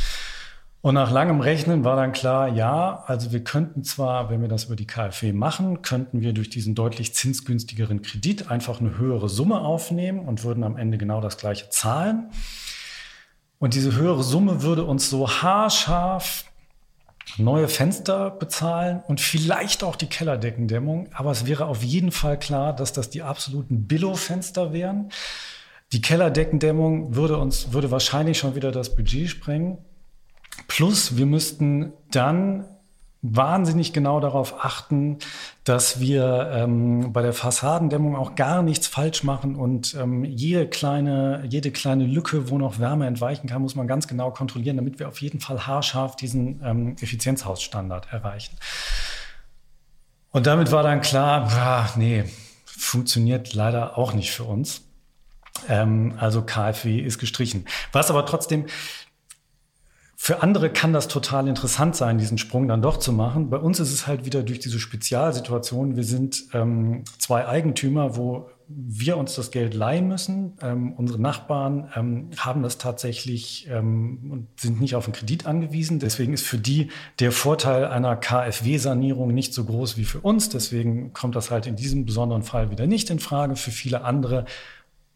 [0.79, 4.65] Und nach langem Rechnen war dann klar, ja, also wir könnten zwar, wenn wir das
[4.65, 9.61] über die KfW machen, könnten wir durch diesen deutlich zinsgünstigeren Kredit einfach eine höhere Summe
[9.61, 12.31] aufnehmen und würden am Ende genau das gleiche zahlen.
[13.61, 16.45] Und diese höhere Summe würde uns so haarscharf
[17.37, 21.09] neue Fenster bezahlen und vielleicht auch die Kellerdeckendämmung.
[21.13, 25.11] Aber es wäre auf jeden Fall klar, dass das die absoluten Billo-Fenster wären.
[25.93, 29.77] Die Kellerdeckendämmung würde uns, würde wahrscheinlich schon wieder das Budget sprengen.
[30.67, 32.65] Plus, wir müssten dann
[33.21, 35.19] wahnsinnig genau darauf achten,
[35.63, 41.43] dass wir ähm, bei der Fassadendämmung auch gar nichts falsch machen und ähm, jede kleine
[41.47, 45.07] jede kleine Lücke, wo noch Wärme entweichen kann, muss man ganz genau kontrollieren, damit wir
[45.07, 48.57] auf jeden Fall haarscharf diesen ähm, Effizienzhausstandard erreichen.
[50.31, 52.23] Und damit war dann klar, ah, nee,
[52.65, 54.81] funktioniert leider auch nicht für uns.
[55.69, 57.65] Ähm, also KfW ist gestrichen.
[57.91, 58.65] Was aber trotzdem
[60.23, 63.49] für andere kann das total interessant sein, diesen Sprung dann doch zu machen.
[63.49, 65.95] Bei uns ist es halt wieder durch diese Spezialsituation.
[65.95, 70.53] Wir sind ähm, zwei Eigentümer, wo wir uns das Geld leihen müssen.
[70.61, 75.97] Ähm, unsere Nachbarn ähm, haben das tatsächlich ähm, und sind nicht auf den Kredit angewiesen.
[75.97, 80.49] Deswegen ist für die der Vorteil einer KfW-Sanierung nicht so groß wie für uns.
[80.49, 83.55] Deswegen kommt das halt in diesem besonderen Fall wieder nicht in Frage.
[83.55, 84.45] Für viele andere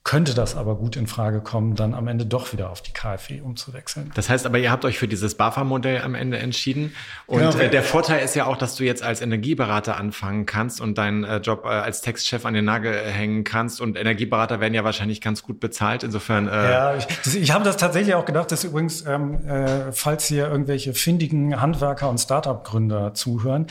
[0.06, 3.41] könnte das aber gut in Frage kommen, dann am Ende doch wieder auf die KfW
[3.41, 4.12] umzuwechseln.
[4.14, 6.93] Das heißt aber, ihr habt euch für dieses BAFA-Modell am Ende entschieden.
[7.26, 7.58] Und genau.
[7.58, 11.24] äh, der Vorteil ist ja auch, dass du jetzt als Energieberater anfangen kannst und deinen
[11.24, 13.82] äh, Job äh, als Textchef an den Nagel hängen kannst.
[13.82, 16.03] Und Energieberater werden ja wahrscheinlich ganz gut bezahlt.
[16.03, 16.47] Insofern.
[16.49, 20.28] Äh ja, ich, das, ich habe das tatsächlich auch gedacht, dass übrigens, ähm, äh, falls
[20.28, 23.66] hier irgendwelche findigen Handwerker und Startup-Gründer zuhören,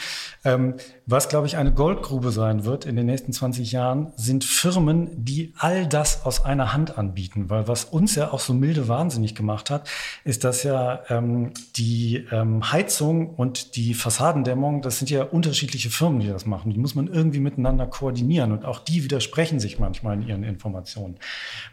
[0.45, 0.75] ähm,
[1.07, 5.55] was, glaube ich, eine Goldgrube sein wird in den nächsten 20 Jahren, sind Firmen, die
[5.59, 7.51] all das aus einer Hand anbieten.
[7.51, 9.89] Weil was uns ja auch so milde wahnsinnig gemacht hat,
[10.25, 16.21] ist, dass ja ähm, die ähm, Heizung und die Fassadendämmung, das sind ja unterschiedliche Firmen,
[16.21, 16.73] die das machen.
[16.73, 21.17] Die muss man irgendwie miteinander koordinieren und auch die widersprechen sich manchmal in ihren Informationen.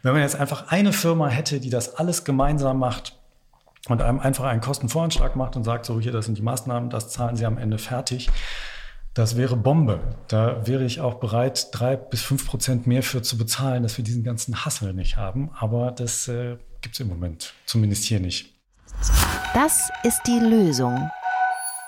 [0.02, 3.16] Wenn man jetzt einfach eine Firma hätte, die das alles gemeinsam macht,
[3.88, 7.10] und einem einfach einen Kostenvoranschlag macht und sagt, so hier, das sind die Maßnahmen, das
[7.10, 8.30] zahlen Sie am Ende fertig,
[9.14, 10.00] das wäre Bombe.
[10.28, 14.04] Da wäre ich auch bereit, drei bis fünf Prozent mehr für zu bezahlen, dass wir
[14.04, 15.50] diesen ganzen Hassel nicht haben.
[15.58, 18.54] Aber das äh, gibt es im Moment, zumindest hier nicht.
[19.54, 21.10] Das ist die Lösung.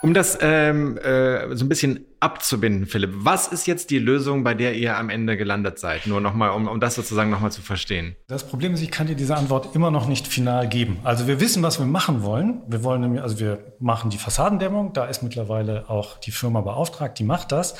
[0.02, 4.54] Um das ähm, äh, so ein bisschen abzubinden, Philipp, was ist jetzt die Lösung, bei
[4.54, 6.06] der ihr am Ende gelandet seid?
[6.06, 8.16] Nur nochmal, um, um das sozusagen nochmal zu verstehen.
[8.28, 10.98] Das Problem ist, ich kann dir diese Antwort immer noch nicht final geben.
[11.04, 12.62] Also wir wissen, was wir machen wollen.
[12.66, 14.94] Wir wollen nämlich, also wir machen die Fassadendämmung.
[14.94, 17.74] Da ist mittlerweile auch die Firma beauftragt, die macht das.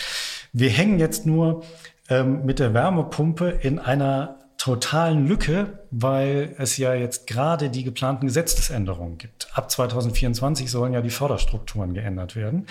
[0.53, 1.64] Wir hängen jetzt nur
[2.11, 8.26] ähm, mit der Wärmepumpe in einer totalen Lücke, weil es ja jetzt gerade die geplanten
[8.26, 9.49] Gesetzesänderungen gibt.
[9.53, 12.66] Ab 2024 sollen ja die Förderstrukturen geändert werden.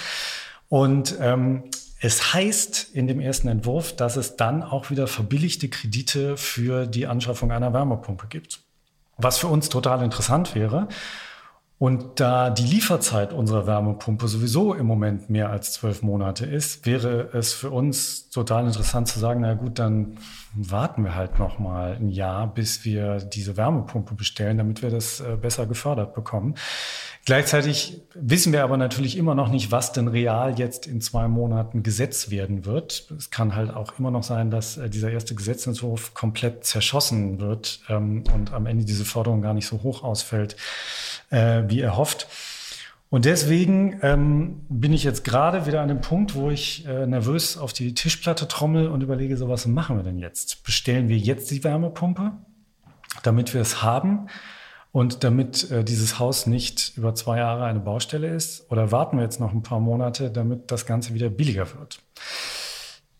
[0.73, 1.65] Und ähm,
[1.99, 7.05] es heißt in dem ersten Entwurf, dass es dann auch wieder verbilligte Kredite für die
[7.05, 8.59] Anschaffung einer Wärmepumpe gibt.
[9.17, 10.87] Was für uns total interessant wäre.
[11.83, 17.31] Und da die Lieferzeit unserer Wärmepumpe sowieso im Moment mehr als zwölf Monate ist, wäre
[17.33, 20.17] es für uns total interessant zu sagen, na gut, dann
[20.55, 25.19] warten wir halt noch mal ein Jahr, bis wir diese Wärmepumpe bestellen, damit wir das
[25.19, 26.55] äh, besser gefördert bekommen.
[27.25, 31.81] Gleichzeitig wissen wir aber natürlich immer noch nicht, was denn real jetzt in zwei Monaten
[31.81, 33.11] Gesetz werden wird.
[33.17, 37.79] Es kann halt auch immer noch sein, dass äh, dieser erste Gesetzentwurf komplett zerschossen wird
[37.89, 40.55] ähm, und am Ende diese Forderung gar nicht so hoch ausfällt,
[41.33, 42.27] äh, wie erhofft.
[43.09, 47.57] Und deswegen ähm, bin ich jetzt gerade wieder an dem Punkt, wo ich äh, nervös
[47.57, 50.63] auf die Tischplatte trommel und überlege, so was machen wir denn jetzt?
[50.63, 52.31] Bestellen wir jetzt die Wärmepumpe,
[53.21, 54.29] damit wir es haben
[54.91, 58.71] und damit äh, dieses Haus nicht über zwei Jahre eine Baustelle ist?
[58.71, 61.99] Oder warten wir jetzt noch ein paar Monate, damit das Ganze wieder billiger wird?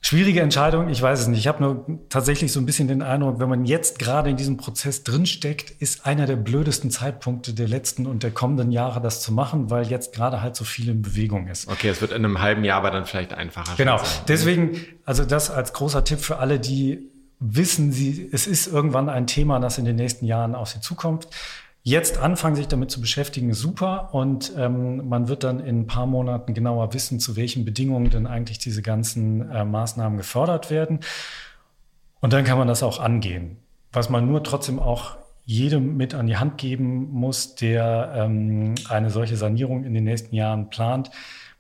[0.06, 1.40] Schwierige Entscheidung, ich weiß es nicht.
[1.40, 4.58] Ich habe nur tatsächlich so ein bisschen den Eindruck, wenn man jetzt gerade in diesem
[4.58, 9.32] Prozess drinsteckt, ist einer der blödesten Zeitpunkte der letzten und der kommenden Jahre, das zu
[9.32, 11.70] machen, weil jetzt gerade halt so viel in Bewegung ist.
[11.70, 13.76] Okay, es wird in einem halben Jahr aber dann vielleicht einfacher.
[13.78, 13.98] Genau.
[14.28, 19.26] Deswegen, also das als großer Tipp für alle, die wissen, sie, es ist irgendwann ein
[19.26, 21.30] Thema, das in den nächsten Jahren auf sie zukommt.
[21.86, 24.14] Jetzt anfangen, sich damit zu beschäftigen, ist super.
[24.14, 28.26] Und ähm, man wird dann in ein paar Monaten genauer wissen, zu welchen Bedingungen denn
[28.26, 31.02] eigentlich diese ganzen äh, Maßnahmen gefördert werden.
[32.22, 33.58] Und dann kann man das auch angehen.
[33.92, 39.10] Was man nur trotzdem auch jedem mit an die Hand geben muss, der ähm, eine
[39.10, 41.12] solche Sanierung in den nächsten Jahren plant.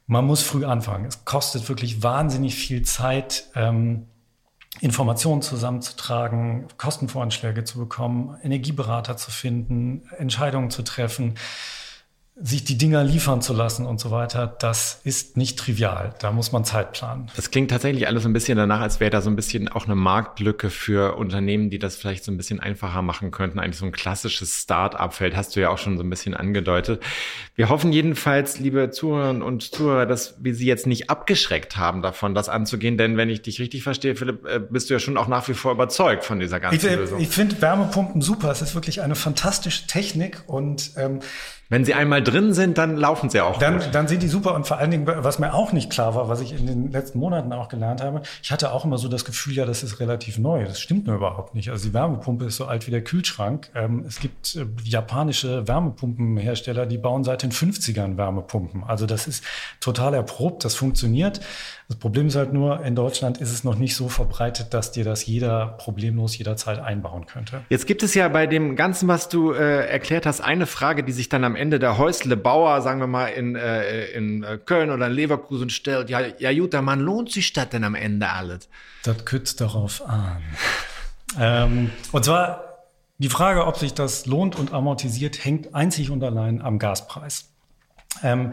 [0.07, 1.05] Man muss früh anfangen.
[1.05, 3.49] Es kostet wirklich wahnsinnig viel Zeit.
[3.55, 4.07] Ähm,
[4.81, 11.35] Informationen zusammenzutragen, Kostenvoranschläge zu bekommen, Energieberater zu finden, Entscheidungen zu treffen
[12.35, 16.15] sich die Dinger liefern zu lassen und so weiter, das ist nicht trivial.
[16.19, 17.29] Da muss man Zeit planen.
[17.35, 19.85] Das klingt tatsächlich alles so ein bisschen danach, als wäre da so ein bisschen auch
[19.85, 23.59] eine Marktlücke für Unternehmen, die das vielleicht so ein bisschen einfacher machen könnten.
[23.59, 27.03] Eigentlich so ein klassisches Start-up-Feld, hast du ja auch schon so ein bisschen angedeutet.
[27.53, 32.33] Wir hoffen jedenfalls, liebe Zuhörerinnen und Zuhörer, dass wir Sie jetzt nicht abgeschreckt haben davon,
[32.33, 32.97] das anzugehen.
[32.97, 35.53] Denn wenn ich dich richtig verstehe, Philipp, äh, bist du ja schon auch nach wie
[35.53, 37.19] vor überzeugt von dieser ganzen ich, äh, Lösung.
[37.19, 38.49] Ich finde Wärmepumpen super.
[38.49, 41.19] Es ist wirklich eine fantastische Technik und ähm,
[41.73, 43.57] wenn sie einmal drin sind, dann laufen sie auch.
[43.57, 43.89] Dann, gut.
[43.93, 44.53] dann sind die super.
[44.53, 47.17] Und vor allen Dingen, was mir auch nicht klar war, was ich in den letzten
[47.17, 50.37] Monaten auch gelernt habe, ich hatte auch immer so das Gefühl, ja, das ist relativ
[50.37, 50.65] neu.
[50.65, 51.71] Das stimmt nur überhaupt nicht.
[51.71, 53.71] Also die Wärmepumpe ist so alt wie der Kühlschrank.
[53.73, 58.83] Ähm, es gibt äh, japanische Wärmepumpenhersteller, die bauen seit den 50ern Wärmepumpen.
[58.83, 59.43] Also das ist
[59.79, 61.41] total erprobt, das funktioniert.
[61.93, 65.03] Das Problem ist halt nur, in Deutschland ist es noch nicht so verbreitet, dass dir
[65.03, 67.61] das jeder problemlos jederzeit einbauen könnte.
[67.69, 71.11] Jetzt gibt es ja bei dem Ganzen, was du äh, erklärt hast, eine Frage, die
[71.11, 74.89] sich dann am Ende der Häusle Bauer, sagen wir mal, in, äh, in äh, Köln
[74.89, 76.09] oder in Leverkusen stellt.
[76.09, 78.69] Ja, ja gut, man lohnt sich das denn am Ende alles?
[79.03, 80.41] Das kützt darauf an.
[81.39, 82.87] ähm, und zwar
[83.19, 87.49] die Frage, ob sich das lohnt und amortisiert, hängt einzig und allein am Gaspreis.
[88.23, 88.51] Ähm,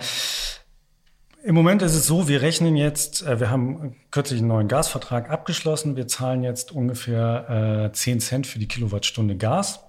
[1.43, 5.31] im Moment ist es so, wir rechnen jetzt, äh, wir haben kürzlich einen neuen Gasvertrag
[5.31, 5.97] abgeschlossen.
[5.97, 9.81] Wir zahlen jetzt ungefähr äh, 10 Cent für die Kilowattstunde Gas.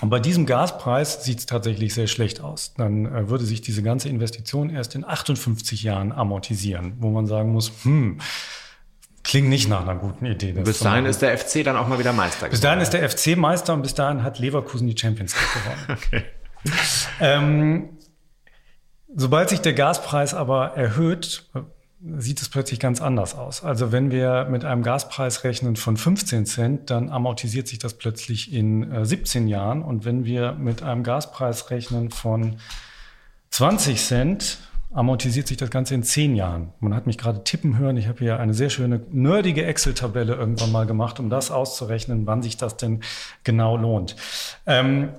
[0.00, 2.74] Und bei diesem Gaspreis sieht es tatsächlich sehr schlecht aus.
[2.76, 7.52] Dann äh, würde sich diese ganze Investition erst in 58 Jahren amortisieren, wo man sagen
[7.52, 8.18] muss, hm,
[9.22, 10.52] klingt nicht nach einer guten Idee.
[10.52, 12.48] Bis dahin ist der FC dann auch mal wieder Meister.
[12.48, 16.00] Bis dahin ist der FC Meister und bis dahin hat Leverkusen die Champions League gewonnen.
[16.06, 16.24] okay.
[17.20, 17.88] Ähm,
[19.14, 21.44] Sobald sich der Gaspreis aber erhöht,
[22.18, 23.62] sieht es plötzlich ganz anders aus.
[23.62, 28.52] Also wenn wir mit einem Gaspreis rechnen von 15 Cent, dann amortisiert sich das plötzlich
[28.52, 29.82] in äh, 17 Jahren.
[29.82, 32.56] Und wenn wir mit einem Gaspreis rechnen von
[33.50, 34.58] 20 Cent,
[34.92, 36.72] amortisiert sich das Ganze in 10 Jahren.
[36.80, 37.96] Man hat mich gerade tippen hören.
[37.96, 42.42] Ich habe hier eine sehr schöne nerdige Excel-Tabelle irgendwann mal gemacht, um das auszurechnen, wann
[42.42, 43.00] sich das denn
[43.44, 44.16] genau lohnt.
[44.66, 45.10] Ähm,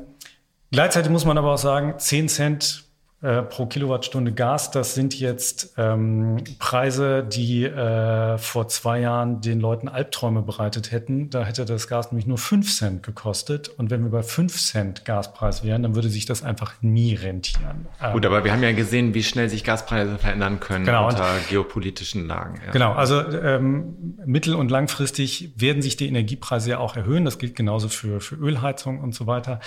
[0.72, 2.93] gleichzeitig muss man aber auch sagen, 10 Cent äh,
[3.24, 4.72] pro Kilowattstunde Gas.
[4.72, 11.30] Das sind jetzt ähm, Preise, die äh, vor zwei Jahren den Leuten Albträume bereitet hätten.
[11.30, 13.70] Da hätte das Gas nämlich nur fünf Cent gekostet.
[13.70, 17.88] Und wenn wir bei fünf Cent Gaspreis wären, dann würde sich das einfach nie rentieren.
[18.12, 22.28] Gut, aber wir haben ja gesehen, wie schnell sich Gaspreise verändern können genau, unter geopolitischen
[22.28, 22.60] Lagen.
[22.66, 22.72] Ja.
[22.74, 27.24] Genau, also ähm, mittel- und langfristig werden sich die Energiepreise ja auch erhöhen.
[27.24, 29.62] Das gilt genauso für, für Ölheizung und so weiter.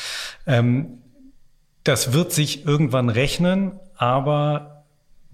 [0.46, 0.98] Ähm,
[1.89, 4.76] das wird sich irgendwann rechnen, aber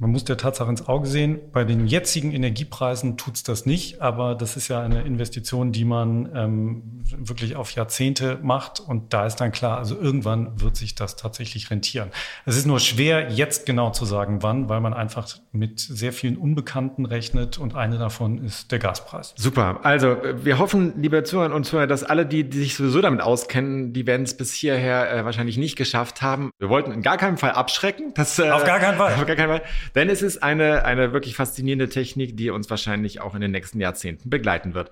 [0.02, 4.34] man muss der Tatsache ins Auge sehen, bei den jetzigen Energiepreisen tut's das nicht, aber
[4.34, 9.36] das ist ja eine Investition, die man ähm, wirklich auf Jahrzehnte macht und da ist
[9.36, 12.10] dann klar, also irgendwann wird sich das tatsächlich rentieren.
[12.46, 16.36] Es ist nur schwer, jetzt genau zu sagen, wann, weil man einfach mit sehr vielen
[16.36, 19.34] Unbekannten rechnet und eine davon ist der Gaspreis.
[19.36, 19.84] Super.
[19.84, 23.92] Also wir hoffen, liebe Zuhörer und Zuhörer, dass alle, die, die sich sowieso damit auskennen,
[23.92, 26.50] die werden es bis hierher äh, wahrscheinlich nicht geschafft haben.
[26.58, 28.12] Wir wollten in gar keinem Fall abschrecken.
[28.14, 29.12] Das, äh, auf gar keinen Fall.
[29.22, 29.62] Auf gar keinen Fall.
[29.94, 33.80] Denn es ist eine, eine wirklich faszinierende Technik, die uns wahrscheinlich auch in den nächsten
[33.80, 34.90] Jahrzehnten begleiten wird.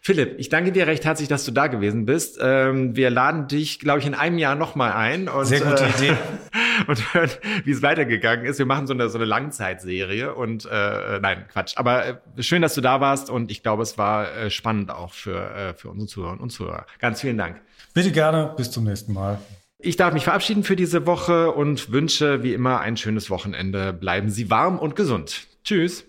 [0.00, 2.38] Philipp, ich danke dir recht herzlich, dass du da gewesen bist.
[2.40, 5.28] Ähm, wir laden dich, glaube ich, in einem Jahr nochmal ein.
[5.28, 6.16] Und, Sehr gute äh, Idee.
[6.86, 7.30] und hören,
[7.64, 8.58] wie es weitergegangen ist.
[8.58, 11.76] Wir machen so eine, so eine Langzeitserie und äh, nein, Quatsch.
[11.76, 15.12] Aber äh, schön, dass du da warst und ich glaube, es war äh, spannend auch
[15.12, 16.86] für, äh, für unsere Zuhörer und Zuhörer.
[17.00, 17.60] Ganz vielen Dank.
[17.92, 18.54] Bitte gerne.
[18.56, 19.38] Bis zum nächsten Mal.
[19.80, 23.92] Ich darf mich verabschieden für diese Woche und wünsche wie immer ein schönes Wochenende.
[23.92, 25.46] Bleiben Sie warm und gesund.
[25.62, 26.04] Tschüss.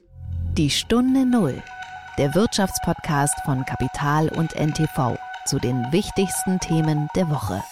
[0.57, 1.61] Die Stunde Null,
[2.17, 7.63] der Wirtschaftspodcast von Kapital und NTV zu den wichtigsten Themen der Woche.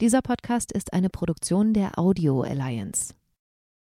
[0.00, 3.15] Dieser Podcast ist eine Produktion der Audio Alliance.